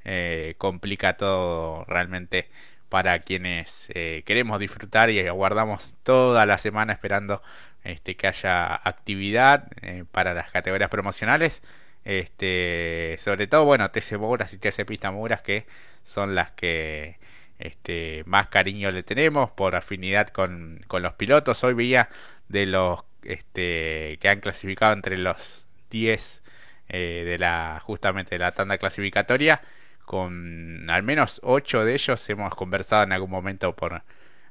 eh, 0.08 0.56
complica 0.58 1.18
todo 1.18 1.84
realmente 1.86 2.50
para 2.90 3.20
quienes 3.20 3.90
eh, 3.94 4.24
queremos 4.26 4.60
disfrutar 4.60 5.10
y 5.10 5.20
aguardamos 5.28 5.96
toda 6.04 6.46
la 6.46 6.58
semana 6.58 6.94
esperando 6.94 7.42
este, 7.84 8.16
que 8.16 8.28
haya 8.28 8.74
actividad 8.76 9.68
eh, 9.82 10.06
para 10.12 10.34
las 10.34 10.50
categorías 10.52 10.90
promocionales. 10.90 11.62
Este, 12.06 13.18
sobre 13.20 13.48
todo, 13.48 13.66
bueno, 13.66 13.92
TC 13.92 14.18
Mouras 14.18 14.54
y 14.54 14.58
TC 14.60 14.86
Pista 14.86 15.12
Mouras 15.12 15.42
que 15.42 15.66
son 16.04 16.36
las 16.36 16.52
que 16.52 17.20
este, 17.60 18.24
más 18.26 18.48
cariño 18.48 18.92
le 18.92 19.04
tenemos 19.04 19.52
por 19.52 19.76
afinidad 19.76 20.30
con, 20.30 20.82
con 20.88 21.04
los 21.04 21.14
pilotos. 21.16 21.64
Hoy 21.66 21.74
veía 21.74 22.10
de 22.48 22.66
los 22.66 23.04
este, 23.24 24.18
que 24.22 24.30
han 24.30 24.40
clasificado 24.40 24.94
entre 24.94 25.18
los 25.18 25.66
10 25.90 26.44
eh, 26.90 27.24
de 27.26 27.38
la 27.38 27.82
justamente 27.84 28.36
de 28.36 28.40
la 28.40 28.54
tanda 28.54 28.78
clasificatoria 28.78 29.62
con 30.08 30.90
al 30.90 31.04
menos 31.04 31.42
8 31.44 31.84
de 31.84 31.94
ellos 31.94 32.30
hemos 32.30 32.56
conversado 32.56 33.04
en 33.04 33.12
algún 33.12 33.30
momento 33.30 33.76
por 33.76 34.04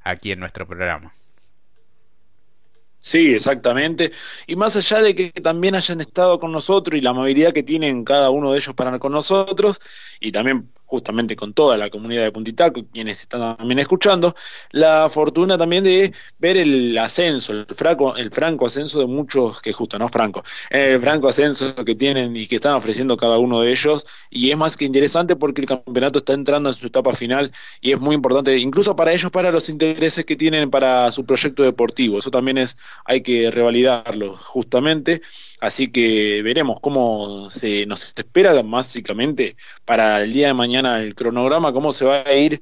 aquí 0.02 0.30
en 0.30 0.40
nuestro 0.40 0.66
programa. 0.66 1.14
Sí, 2.98 3.32
exactamente. 3.34 4.12
Y 4.46 4.54
más 4.56 4.76
allá 4.76 5.00
de 5.00 5.14
que 5.14 5.30
también 5.30 5.74
hayan 5.74 6.00
estado 6.02 6.38
con 6.38 6.52
nosotros 6.52 6.98
y 6.98 7.00
la 7.00 7.10
amabilidad 7.10 7.54
que 7.54 7.62
tienen 7.62 8.04
cada 8.04 8.28
uno 8.28 8.52
de 8.52 8.58
ellos 8.58 8.74
para 8.74 8.98
con 8.98 9.12
nosotros, 9.12 9.80
y 10.20 10.30
también 10.30 10.70
justamente 10.86 11.36
con 11.36 11.52
toda 11.52 11.76
la 11.76 11.90
comunidad 11.90 12.22
de 12.22 12.32
Puntitaco, 12.32 12.84
quienes 12.92 13.20
están 13.20 13.56
también 13.56 13.78
escuchando, 13.80 14.34
la 14.70 15.08
fortuna 15.10 15.58
también 15.58 15.84
de 15.84 16.12
ver 16.38 16.56
el 16.56 16.96
ascenso, 16.96 17.52
el 17.52 17.66
franco, 17.66 18.16
el 18.16 18.30
franco 18.30 18.66
ascenso 18.66 19.00
de 19.00 19.06
muchos, 19.06 19.60
que 19.60 19.72
justo, 19.72 19.98
no 19.98 20.08
franco, 20.08 20.44
el 20.70 21.00
franco 21.00 21.28
ascenso 21.28 21.74
que 21.74 21.94
tienen 21.94 22.36
y 22.36 22.46
que 22.46 22.56
están 22.56 22.74
ofreciendo 22.74 23.16
cada 23.16 23.38
uno 23.38 23.60
de 23.60 23.70
ellos, 23.70 24.06
y 24.30 24.50
es 24.50 24.56
más 24.56 24.76
que 24.76 24.84
interesante 24.84 25.36
porque 25.36 25.60
el 25.60 25.66
campeonato 25.66 26.18
está 26.18 26.32
entrando 26.32 26.70
en 26.70 26.74
su 26.74 26.86
etapa 26.86 27.12
final 27.12 27.52
y 27.80 27.92
es 27.92 28.00
muy 28.00 28.14
importante, 28.14 28.56
incluso 28.56 28.94
para 28.96 29.12
ellos, 29.12 29.30
para 29.30 29.50
los 29.50 29.68
intereses 29.68 30.24
que 30.24 30.36
tienen 30.36 30.70
para 30.70 31.10
su 31.12 31.24
proyecto 31.26 31.62
deportivo, 31.62 32.18
eso 32.18 32.30
también 32.30 32.58
es, 32.58 32.76
hay 33.04 33.22
que 33.22 33.50
revalidarlo 33.50 34.36
justamente. 34.36 35.22
Así 35.58 35.88
que 35.88 36.42
veremos 36.42 36.80
cómo 36.80 37.48
se 37.48 37.86
nos 37.86 38.12
espera 38.14 38.60
básicamente 38.62 39.56
para 39.86 40.22
el 40.22 40.32
día 40.32 40.48
de 40.48 40.54
mañana 40.54 40.75
el 40.84 41.14
cronograma, 41.14 41.72
cómo 41.72 41.92
se 41.92 42.04
va 42.04 42.22
a 42.26 42.34
ir 42.34 42.60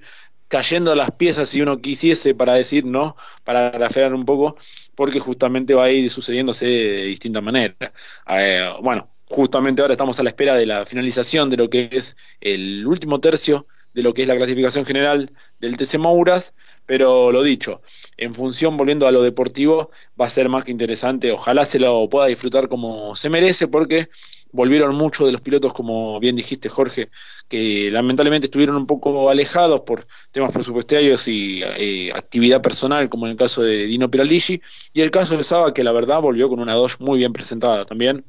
cayendo 0.49 0.95
las 0.95 1.11
piezas 1.11 1.49
si 1.49 1.63
uno 1.63 1.81
quisiese 1.81 2.35
para 2.35 2.55
decir 2.55 2.85
no, 2.85 3.17
para 3.43 3.71
grafear 3.71 4.15
un 4.15 4.25
poco, 4.25 4.57
porque 4.95 5.19
justamente 5.19 5.75
va 5.75 5.85
a 5.85 5.91
ir 5.91 6.11
sucediéndose 6.11 6.67
de 6.67 7.05
distinta 7.07 7.41
manera. 7.41 7.75
Eh, 8.29 8.71
bueno, 8.83 9.09
justamente 9.27 9.83
ahora 9.83 9.95
estamos 9.95 10.19
a 10.21 10.23
la 10.23 10.31
espera 10.31 10.55
de 10.55 10.67
la 10.67 10.87
finalización 10.87 11.51
de 11.51 11.57
lo 11.57 11.69
que 11.69 11.89
es 11.91 12.17
el 12.41 12.87
último 12.87 13.21
tercio 13.21 13.67
de 13.95 14.03
lo 14.03 14.13
que 14.13 14.23
es 14.23 14.29
la 14.29 14.37
clasificación 14.37 14.85
general 14.85 15.31
del 15.61 15.77
TC 15.77 15.99
Mouras, 15.99 16.53
pero 16.85 17.33
lo 17.33 17.43
dicho, 17.43 17.81
en 18.17 18.35
función, 18.35 18.77
volviendo 18.77 19.07
a 19.07 19.13
lo 19.13 19.23
deportivo, 19.23 19.91
va 20.21 20.27
a 20.27 20.31
ser 20.31 20.49
más 20.49 20.65
que 20.65 20.73
interesante, 20.73 21.31
ojalá 21.33 21.65
se 21.65 21.79
lo 21.79 22.09
pueda 22.09 22.27
disfrutar 22.27 22.69
como 22.69 23.15
se 23.15 23.31
merece, 23.31 23.69
porque 23.69 24.09
volvieron 24.55 24.95
muchos 24.95 25.27
de 25.27 25.33
los 25.33 25.41
pilotos, 25.41 25.73
como 25.73 26.21
bien 26.21 26.37
dijiste 26.37 26.69
Jorge, 26.69 27.11
que 27.49 27.91
lamentablemente 27.91 28.47
estuvieron 28.47 28.77
un 28.77 28.87
poco 28.87 29.29
alejados 29.29 29.81
por 29.81 30.07
temas 30.31 30.53
presupuestarios 30.53 31.27
y 31.27 31.61
eh, 31.63 32.13
actividad 32.15 32.63
personal, 32.63 33.09
como 33.09 33.27
en 33.27 33.33
el 33.33 33.37
caso 33.37 33.63
de 33.63 33.87
Dino 33.87 34.11
Piraligi, 34.11 34.63
y 34.93 35.01
el 35.01 35.11
caso 35.11 35.37
de 35.37 35.43
Saba, 35.43 35.75
que 35.75 35.83
la 35.83 35.91
verdad 35.91 36.23
volvió 36.23 36.49
con 36.49 36.61
una 36.61 36.75
dos 36.75 37.01
muy 37.01 37.19
bien 37.19 37.33
presentada 37.33 37.85
también. 37.85 38.25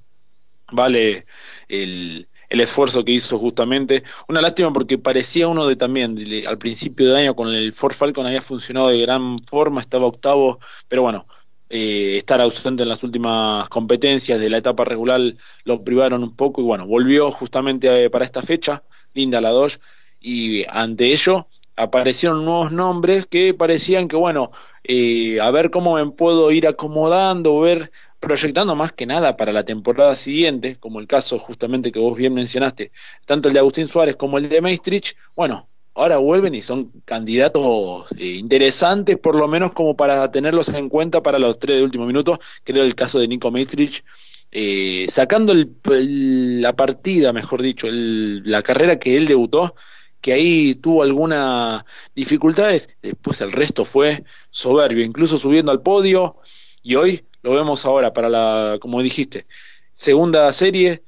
Vale 0.72 1.28
el, 1.68 2.28
el 2.50 2.60
esfuerzo 2.60 3.06
que 3.06 3.12
hizo 3.12 3.38
justamente. 3.38 4.04
Una 4.28 4.42
lástima 4.42 4.74
porque 4.74 4.98
parecía 4.98 5.48
uno 5.48 5.68
de 5.68 5.76
también, 5.76 6.18
al 6.48 6.58
principio 6.58 7.14
de 7.14 7.22
año 7.22 7.36
con 7.36 7.54
el 7.54 7.72
Ford 7.72 7.94
Falcon 7.94 8.26
había 8.26 8.42
funcionado 8.42 8.88
de 8.88 9.00
gran 9.00 9.38
forma, 9.40 9.80
estaba 9.80 10.08
octavo, 10.08 10.60
pero 10.88 11.04
bueno, 11.04 11.28
eh, 11.70 12.16
estar 12.18 12.42
ausente 12.42 12.84
en 12.84 12.90
las 12.90 13.04
últimas 13.04 13.68
competencias 13.70 14.40
de 14.40 14.50
la 14.50 14.58
etapa 14.58 14.86
regular 14.86 15.22
lo 15.64 15.84
privaron 15.84 16.24
un 16.24 16.36
poco 16.36 16.62
y 16.62 16.64
bueno, 16.64 16.86
volvió 16.86 17.32
justamente 17.32 18.06
eh, 18.06 18.10
para 18.10 18.26
esta 18.26 18.42
fecha, 18.42 18.84
Linda 19.14 19.42
la 19.42 19.50
2, 19.50 19.80
y 20.20 20.66
ante 20.70 21.12
ello 21.12 21.48
aparecieron 21.76 22.46
nuevos 22.46 22.72
nombres 22.72 23.26
que 23.26 23.54
parecían 23.54 24.08
que 24.08 24.16
bueno, 24.16 24.52
eh, 24.84 25.40
a 25.42 25.52
ver 25.52 25.72
cómo 25.72 25.96
me 25.96 26.12
puedo 26.12 26.52
ir 26.52 26.68
acomodando, 26.68 27.60
ver 27.60 27.92
proyectando 28.20 28.76
más 28.76 28.92
que 28.92 29.06
nada 29.06 29.38
para 29.38 29.52
la 29.52 29.66
temporada 29.66 30.16
siguiente, 30.16 30.78
como 30.80 31.00
el 31.00 31.08
caso 31.08 31.38
justamente 31.40 31.92
que 31.92 32.00
vos 32.00 32.18
bien 32.18 32.34
mencionaste, 32.34 32.92
tanto 33.26 33.50
el 33.50 33.54
de 33.54 33.60
Agustín 33.60 33.88
Suárez 33.88 34.16
como 34.16 34.38
el 34.38 34.50
de 34.50 34.62
Maestrich, 34.62 35.16
bueno, 35.36 35.68
ahora 35.96 36.18
vuelven 36.18 36.54
y 36.54 36.62
son 36.62 36.92
candidatos 37.06 38.12
eh, 38.20 38.36
interesantes, 38.36 39.18
por 39.18 39.36
lo 39.36 39.48
menos 39.48 39.72
como 39.72 39.96
para 39.96 40.30
tenerlos 40.30 40.70
en 40.70 40.90
cuenta 40.90 41.24
para 41.24 41.40
los 41.40 41.58
tres 41.58 41.78
de 41.78 41.84
último 41.84 42.06
minuto, 42.06 42.40
que 42.64 42.74
era 42.74 42.84
el 42.84 42.96
caso 42.96 43.18
de 43.18 43.28
Nico 43.28 43.50
Maestrich, 43.50 44.04
eh, 44.52 45.08
sacando 45.10 45.54
la 45.54 46.74
partida, 46.76 47.34
mejor 47.34 47.62
dicho, 47.62 47.88
la 47.90 48.62
carrera 48.62 49.00
que 49.00 49.18
él 49.18 49.26
debutó, 49.26 49.76
que 50.22 50.34
ahí 50.34 50.76
tuvo 50.76 51.04
algunas 51.04 51.84
dificultades, 52.14 52.90
después 53.02 53.40
el 53.42 53.52
resto 53.52 53.86
fue 53.86 54.24
soberbio, 54.50 55.04
incluso 55.04 55.38
subiendo 55.38 55.72
al 55.72 55.82
podio, 55.82 56.38
y 56.84 56.96
hoy 56.96 57.26
lo 57.42 57.54
vemos 57.54 57.86
ahora 57.86 58.12
para 58.12 58.30
la, 58.30 58.78
como 58.82 59.02
dijiste, 59.02 59.46
segunda 59.94 60.52
serie, 60.52 61.04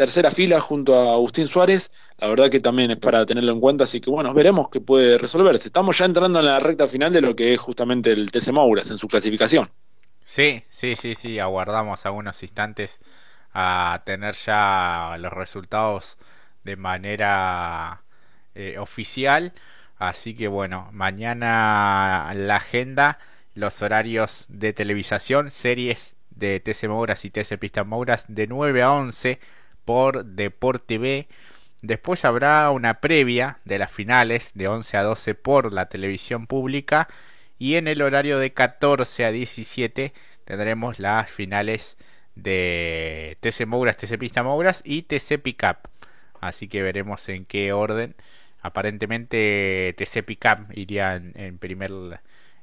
tercera 0.00 0.30
fila 0.30 0.60
junto 0.60 0.98
a 0.98 1.12
Agustín 1.12 1.46
Suárez, 1.46 1.92
la 2.16 2.28
verdad 2.28 2.48
que 2.48 2.60
también 2.60 2.90
es 2.90 2.96
para 2.96 3.26
tenerlo 3.26 3.52
en 3.52 3.60
cuenta, 3.60 3.84
así 3.84 4.00
que 4.00 4.08
bueno, 4.08 4.32
veremos 4.32 4.70
qué 4.70 4.80
puede 4.80 5.18
resolverse. 5.18 5.68
Estamos 5.68 5.98
ya 5.98 6.06
entrando 6.06 6.38
en 6.38 6.46
la 6.46 6.58
recta 6.58 6.88
final 6.88 7.12
de 7.12 7.20
lo 7.20 7.36
que 7.36 7.52
es 7.52 7.60
justamente 7.60 8.10
el 8.10 8.30
TC 8.30 8.50
Mauras 8.50 8.90
en 8.90 8.96
su 8.96 9.08
clasificación. 9.08 9.68
Sí, 10.24 10.64
sí, 10.70 10.96
sí, 10.96 11.14
sí, 11.14 11.38
aguardamos 11.38 12.06
algunos 12.06 12.42
instantes 12.42 12.98
a 13.52 14.00
tener 14.06 14.34
ya 14.36 15.18
los 15.20 15.34
resultados 15.34 16.16
de 16.64 16.76
manera 16.76 18.00
eh, 18.54 18.78
oficial. 18.78 19.52
Así 19.98 20.34
que 20.34 20.48
bueno, 20.48 20.88
mañana 20.92 22.32
la 22.34 22.56
agenda, 22.56 23.18
los 23.52 23.82
horarios 23.82 24.46
de 24.48 24.72
televisación, 24.72 25.50
series 25.50 26.16
de 26.30 26.58
TC 26.58 26.88
Mouras 26.88 27.26
y 27.26 27.30
TC 27.30 27.58
Pista 27.58 27.84
Mouras 27.84 28.24
de 28.28 28.46
9 28.46 28.80
a 28.80 28.92
11 28.92 29.59
por 29.90 30.24
Deporte 30.24 30.98
B 30.98 31.26
Después 31.82 32.24
habrá 32.24 32.70
una 32.70 33.00
previa 33.00 33.58
de 33.64 33.80
las 33.80 33.90
finales 33.90 34.52
de 34.54 34.68
11 34.68 34.96
a 34.98 35.02
12 35.02 35.34
por 35.34 35.74
la 35.74 35.88
televisión 35.88 36.46
pública 36.46 37.08
y 37.58 37.74
en 37.74 37.88
el 37.88 38.02
horario 38.02 38.38
de 38.38 38.52
14 38.52 39.24
a 39.24 39.32
17 39.32 40.12
tendremos 40.44 41.00
las 41.00 41.28
finales 41.28 41.96
de 42.36 43.36
TC 43.40 43.66
Mouras, 43.66 43.96
TC 43.96 44.16
Pista 44.16 44.44
Mouras 44.44 44.80
y 44.84 45.02
TC 45.02 45.40
Pickup. 45.42 45.88
Así 46.40 46.68
que 46.68 46.82
veremos 46.82 47.28
en 47.28 47.46
qué 47.46 47.72
orden. 47.72 48.14
Aparentemente 48.60 49.92
TC 49.96 50.22
Pickup 50.22 50.70
iría 50.72 51.16
en, 51.16 51.58
primer 51.58 51.90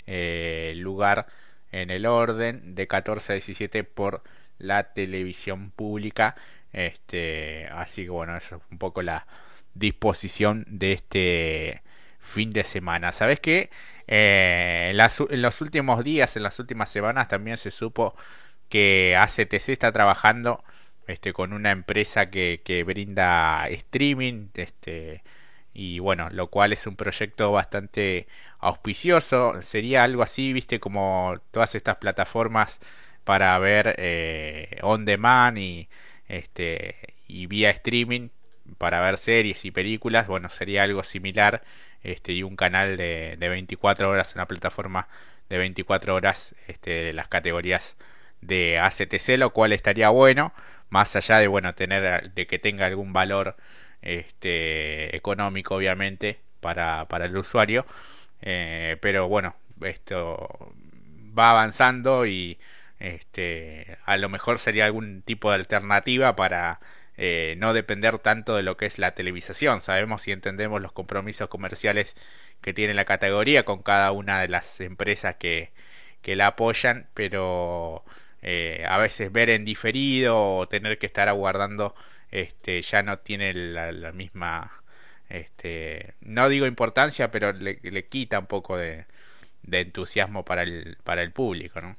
eh, 0.06 0.76
lugar 0.78 1.28
en 1.74 1.90
el 1.90 2.06
orden 2.06 2.74
de 2.74 2.88
14 2.88 3.34
a 3.34 3.36
17 3.36 3.84
por 3.84 4.24
la 4.60 4.94
televisión 4.94 5.72
pública 5.72 6.36
este, 6.74 7.68
así 7.68 8.04
que 8.04 8.10
bueno, 8.10 8.36
eso 8.38 8.58
es 8.58 8.62
un 8.72 8.78
poco 8.78 9.02
la 9.02 9.28
disposición 9.74 10.66
de 10.68 10.94
este 10.94 11.82
fin 12.20 12.52
de 12.52 12.64
semana. 12.64 13.12
¿Sabes 13.12 13.40
qué? 13.40 13.70
Eh, 14.08 14.92
en, 14.92 15.42
los 15.42 15.62
últimos 15.62 16.04
días, 16.04 16.36
en 16.38 16.44
las 16.44 16.60
últimas 16.60 16.90
semanas, 16.90 17.28
también 17.28 17.58
se 17.58 17.72
supo 17.72 18.16
que 18.70 19.16
ACTC 19.18 19.70
está 19.70 19.92
trabajando 19.92 20.64
este, 21.08 21.34
con 21.34 21.54
una 21.54 21.72
empresa 21.72 22.30
que, 22.30 22.62
que 22.64 22.84
brinda 22.84 23.68
streaming. 23.70 24.50
Este, 24.56 25.24
y 25.74 26.00
bueno, 26.00 26.30
lo 26.32 26.48
cual 26.50 26.74
es 26.74 26.88
un 26.88 26.96
proyecto 26.96 27.52
bastante 27.52 28.28
auspicioso. 28.60 29.62
Sería 29.62 30.04
algo 30.04 30.24
así, 30.24 30.54
viste, 30.54 30.80
como 30.80 31.36
todas 31.52 31.76
estas 31.76 31.98
plataformas 31.98 32.80
para 33.24 33.58
ver 33.60 33.96
eh, 34.00 34.80
on 34.82 35.06
demand 35.06 35.58
y 35.60 35.90
este, 36.28 37.16
y 37.28 37.48
vía 37.48 37.70
streaming 37.72 38.30
para 38.78 39.02
ver 39.02 39.18
series 39.18 39.66
y 39.66 39.72
películas, 39.72 40.28
bueno, 40.28 40.50
sería 40.50 40.84
algo 40.84 41.04
similar 41.04 41.64
este, 42.04 42.34
y 42.34 42.44
un 42.44 42.56
canal 42.56 42.98
de, 42.98 43.36
de 43.38 43.50
24 43.50 44.10
horas, 44.10 44.36
una 44.36 44.46
plataforma 44.46 45.08
de 45.50 45.58
24 45.58 46.16
horas 46.16 46.56
este, 46.68 46.92
de 46.92 47.14
las 47.14 47.28
categorías 47.28 47.96
de 48.42 48.80
ACTC, 48.80 49.38
lo 49.38 49.52
cual 49.52 49.74
estaría 49.74 50.10
bueno, 50.10 50.54
más 50.90 51.16
allá 51.16 51.40
de 51.40 51.48
bueno 51.48 51.74
tener 51.76 52.34
de 52.34 52.48
que 52.48 52.60
tenga 52.60 52.86
algún 52.86 53.14
valor 53.14 53.56
este, 54.02 55.16
económico, 55.16 55.76
obviamente, 55.76 56.40
para, 56.60 57.08
para 57.08 57.26
el 57.26 57.38
usuario, 57.38 57.86
eh, 58.42 58.98
pero 59.02 59.28
bueno, 59.28 59.56
esto 59.82 60.74
va 61.38 61.52
avanzando 61.52 62.26
y 62.26 62.58
este, 63.00 63.98
a 64.06 64.18
lo 64.18 64.30
mejor 64.30 64.60
sería 64.60 64.86
algún 64.86 65.22
tipo 65.22 65.50
de 65.50 65.56
alternativa 65.56 66.36
para 66.36 66.80
eh, 67.18 67.56
no 67.58 67.74
depender 67.74 68.20
tanto 68.20 68.56
de 68.56 68.64
lo 68.64 68.78
que 68.78 68.86
es 68.86 69.00
la 69.00 69.14
televisación. 69.16 69.82
Sabemos 69.82 70.28
y 70.28 70.32
entendemos 70.32 70.82
los 70.82 70.92
compromisos 70.92 71.50
comerciales 71.50 72.16
que 72.62 72.74
tiene 72.74 72.94
la 72.94 73.06
categoría 73.06 73.66
con 73.66 73.84
cada 73.84 74.12
una 74.12 74.42
de 74.42 74.48
las 74.50 74.80
empresas 74.82 75.36
que, 75.36 75.72
que 76.22 76.36
la 76.36 76.48
apoyan, 76.48 77.08
pero 77.14 78.04
eh, 78.42 78.86
a 78.88 78.98
veces 78.98 79.32
ver 79.32 79.50
en 79.50 79.66
diferido 79.66 80.58
o 80.58 80.68
tener 80.68 80.98
que 81.00 81.06
estar 81.08 81.30
aguardando 81.30 81.96
este, 82.32 82.82
ya 82.82 83.04
no 83.04 83.20
tiene 83.20 83.54
la, 83.54 84.12
misma, 84.12 84.84
este, 85.30 86.14
no 86.22 86.50
digo 86.50 86.66
importancia, 86.68 87.32
pero 87.32 87.54
le, 87.54 87.80
le 87.84 88.06
quita 88.08 88.40
un 88.40 88.48
poco 88.48 88.78
de, 88.78 89.06
de 89.64 89.82
entusiasmo 89.82 90.46
para 90.46 90.64
el, 90.64 90.98
para 91.04 91.24
el 91.24 91.32
público, 91.32 91.82
¿no? 91.82 91.98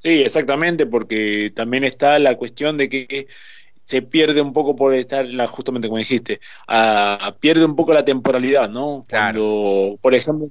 Sí, 0.00 0.22
exactamente, 0.22 0.86
porque 0.86 1.52
también 1.54 1.84
está 1.84 2.18
la 2.18 2.36
cuestión 2.36 2.78
de 2.78 2.88
que 2.88 3.28
se 3.84 4.02
pierde 4.02 4.40
un 4.40 4.52
poco 4.52 4.74
por 4.74 4.94
estar, 4.94 5.26
la, 5.26 5.46
justamente 5.46 5.88
como 5.88 5.98
dijiste, 5.98 6.40
pierde 7.40 7.64
un 7.64 7.76
poco 7.76 7.92
la 7.92 8.04
temporalidad, 8.04 8.70
¿no? 8.70 9.04
Cuando, 9.10 9.98
por 10.00 10.14
ejemplo, 10.14 10.48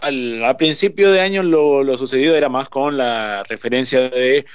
al, 0.00 0.56
principio 0.56 1.10
de 1.10 1.20
año 1.20 1.42
lo, 1.42 1.82
lo 1.82 1.98
sucedido 1.98 2.34
era 2.34 2.48
más 2.48 2.68
con 2.68 2.96
la 2.96 3.42
referencia 3.42 4.08
de, 4.08 4.46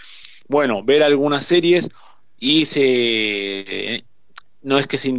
bueno, 0.48 0.84
ver 0.84 1.04
algunas 1.04 1.46
series 1.46 1.90
y 2.40 2.66
se 2.66 4.04
no 4.62 4.78
es 4.78 4.88
que 4.88 4.98
se, 4.98 5.12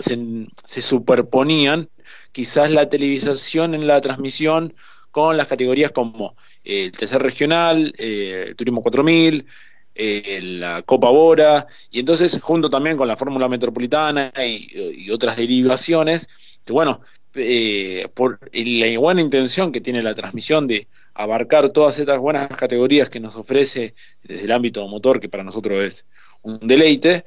se, 0.00 0.46
se, 0.64 0.82
superponían 0.82 1.90
quizás 2.32 2.70
la 2.70 2.88
televisación 2.88 3.74
en 3.74 3.86
la 3.86 4.00
transmisión 4.00 4.74
con 5.10 5.36
las 5.36 5.48
categorías 5.48 5.90
como 5.90 6.36
el 6.64 6.92
tercer 6.92 7.22
regional, 7.22 7.94
eh, 7.98 8.46
el 8.48 8.56
Turismo 8.56 8.82
4000, 8.82 9.46
eh, 9.94 10.40
la 10.42 10.82
Copa 10.82 11.10
Bora, 11.10 11.66
y 11.90 12.00
entonces 12.00 12.40
junto 12.40 12.70
también 12.70 12.96
con 12.96 13.08
la 13.08 13.16
Fórmula 13.16 13.48
Metropolitana 13.48 14.32
y, 14.46 15.10
otras 15.10 15.36
derivaciones, 15.36 16.28
que 16.64 16.72
bueno, 16.72 17.00
eh, 17.34 18.08
por 18.14 18.38
la 18.52 18.98
buena 18.98 19.20
intención 19.20 19.72
que 19.72 19.80
tiene 19.80 20.02
la 20.02 20.14
transmisión 20.14 20.66
de 20.66 20.88
abarcar 21.14 21.70
todas 21.70 21.98
estas 21.98 22.18
buenas 22.18 22.48
categorías 22.56 23.08
que 23.08 23.20
nos 23.20 23.36
ofrece 23.36 23.94
desde 24.22 24.44
el 24.44 24.52
ámbito 24.52 24.86
motor, 24.88 25.20
que 25.20 25.28
para 25.28 25.44
nosotros 25.44 25.82
es 25.84 26.06
un 26.42 26.58
deleite, 26.66 27.24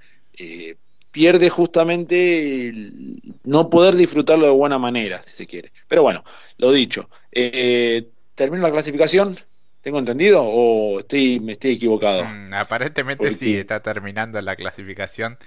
pierde 1.14 1.48
justamente 1.48 2.70
el 2.70 3.22
no 3.44 3.70
poder 3.70 3.96
disfrutarlo 3.96 4.48
de 4.48 4.52
buena 4.52 4.80
manera, 4.80 5.22
si 5.22 5.36
se 5.36 5.46
quiere. 5.46 5.72
Pero 5.88 6.02
bueno, 6.02 6.24
lo 6.58 6.72
dicho, 6.72 7.08
eh, 7.32 8.10
termino 8.36 8.64
la 8.64 8.72
clasificación, 8.72 9.38
¿tengo 9.82 10.00
entendido 10.00 10.44
o 10.44 11.00
estoy, 11.00 11.40
me 11.40 11.54
estoy 11.54 11.74
equivocado? 11.74 12.24
Mm, 12.26 12.54
aparentemente 12.54 13.32
sí, 13.32 13.58
está 13.58 13.82
terminando 13.82 14.42
la 14.42 14.56
clasificación 14.56 15.38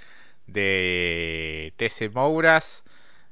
de 0.47 1.73
TC 1.77 2.11
Mouras. 2.15 2.85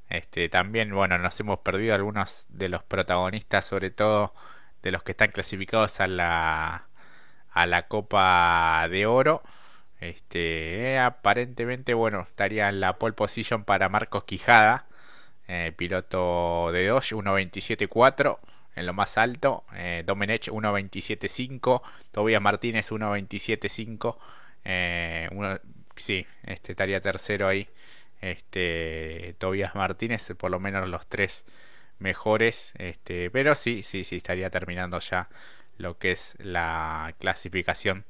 Este, 0.08 0.48
también, 0.48 0.94
bueno, 0.94 1.18
nos 1.18 1.38
hemos 1.40 1.60
perdido 1.60 1.94
algunos 1.94 2.46
de 2.50 2.68
los 2.68 2.82
protagonistas, 2.82 3.64
sobre 3.64 3.90
todo 3.90 4.34
de 4.82 4.92
los 4.92 5.02
que 5.02 5.12
están 5.12 5.30
clasificados 5.30 6.00
a 6.00 6.06
la 6.06 6.88
a 7.50 7.66
la 7.66 7.86
Copa 7.88 8.86
de 8.90 9.06
Oro. 9.06 9.42
Este, 10.00 10.94
eh, 10.94 10.98
aparentemente, 10.98 11.94
bueno, 11.94 12.22
estaría 12.28 12.68
en 12.68 12.80
la 12.80 12.98
pole 12.98 13.14
position 13.14 13.64
para 13.64 13.88
Marcos 13.88 14.24
Quijada, 14.24 14.86
eh, 15.48 15.72
piloto 15.76 16.70
de 16.72 16.88
Dodge, 16.88 17.14
1.27.4 17.14 18.38
en 18.74 18.86
lo 18.86 18.94
más 18.94 19.18
alto. 19.18 19.64
Eh, 19.74 20.02
Domenech 20.06 20.48
1.27.5, 20.48 21.82
Tobias 22.12 22.42
Martínez 22.42 22.90
1.27.5. 22.90 24.16
Eh, 24.64 25.28
sí, 25.96 26.26
este 26.44 26.72
estaría 26.72 27.00
tercero 27.00 27.48
ahí. 27.48 27.68
Este, 28.20 29.34
Tobias 29.38 29.74
Martínez, 29.74 30.32
por 30.38 30.50
lo 30.50 30.60
menos 30.60 30.88
los 30.88 31.06
tres 31.06 31.44
mejores. 31.98 32.72
Este, 32.78 33.30
pero 33.30 33.54
sí, 33.54 33.82
sí, 33.82 34.04
sí, 34.04 34.16
estaría 34.16 34.50
terminando 34.50 34.98
ya 34.98 35.28
lo 35.78 35.98
que 35.98 36.12
es 36.12 36.36
la 36.38 37.14
clasificación 37.18 38.04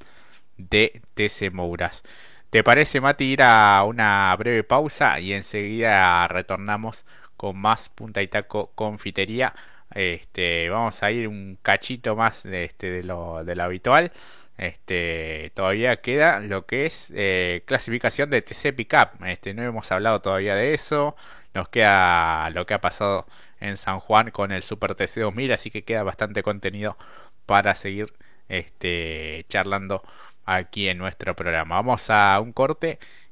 de 0.56 1.02
TC 1.14 1.52
Mouras. 1.52 2.04
¿Te 2.50 2.62
parece, 2.62 3.00
Mati, 3.00 3.24
ir 3.24 3.42
a 3.42 3.82
una 3.84 4.34
breve 4.36 4.62
pausa 4.62 5.18
y 5.18 5.32
enseguida 5.32 6.28
retornamos 6.28 7.04
con 7.36 7.58
más 7.58 7.88
punta 7.88 8.22
y 8.22 8.28
taco 8.28 8.70
confitería? 8.76 9.54
Este, 9.94 10.68
vamos 10.70 11.02
a 11.02 11.10
ir 11.12 11.28
un 11.28 11.58
cachito 11.62 12.16
más 12.16 12.42
de, 12.42 12.64
este, 12.64 13.02
lo, 13.02 13.38
habitual. 13.38 14.12
Este, 14.58 15.52
todavía 15.54 15.96
queda 16.00 16.40
lo 16.40 16.66
que 16.66 16.86
es 16.86 17.12
eh, 17.14 17.62
clasificación 17.66 18.30
de 18.30 18.42
TC 18.42 18.74
Pickup. 18.74 19.24
Este, 19.26 19.54
no 19.54 19.62
hemos 19.62 19.90
hablado 19.92 20.20
todavía 20.20 20.54
de 20.56 20.74
eso. 20.74 21.16
Nos 21.54 21.68
queda 21.68 22.50
lo 22.50 22.66
que 22.66 22.74
ha 22.74 22.80
pasado 22.80 23.26
en 23.60 23.76
San 23.76 24.00
Juan 24.00 24.30
con 24.30 24.52
el 24.52 24.62
Super 24.62 24.94
TC 24.94 25.20
2000, 25.20 25.52
así 25.52 25.70
que 25.70 25.84
queda 25.84 26.02
bastante 26.02 26.42
contenido 26.42 26.96
para 27.46 27.74
seguir 27.74 28.12
charlando 29.48 30.02
aquí 30.44 30.88
en 30.88 30.98
nuestro 30.98 31.34
programa. 31.34 31.76
Vamos 31.76 32.10
a 32.10 32.38
un 32.40 32.52
corte 32.52 32.98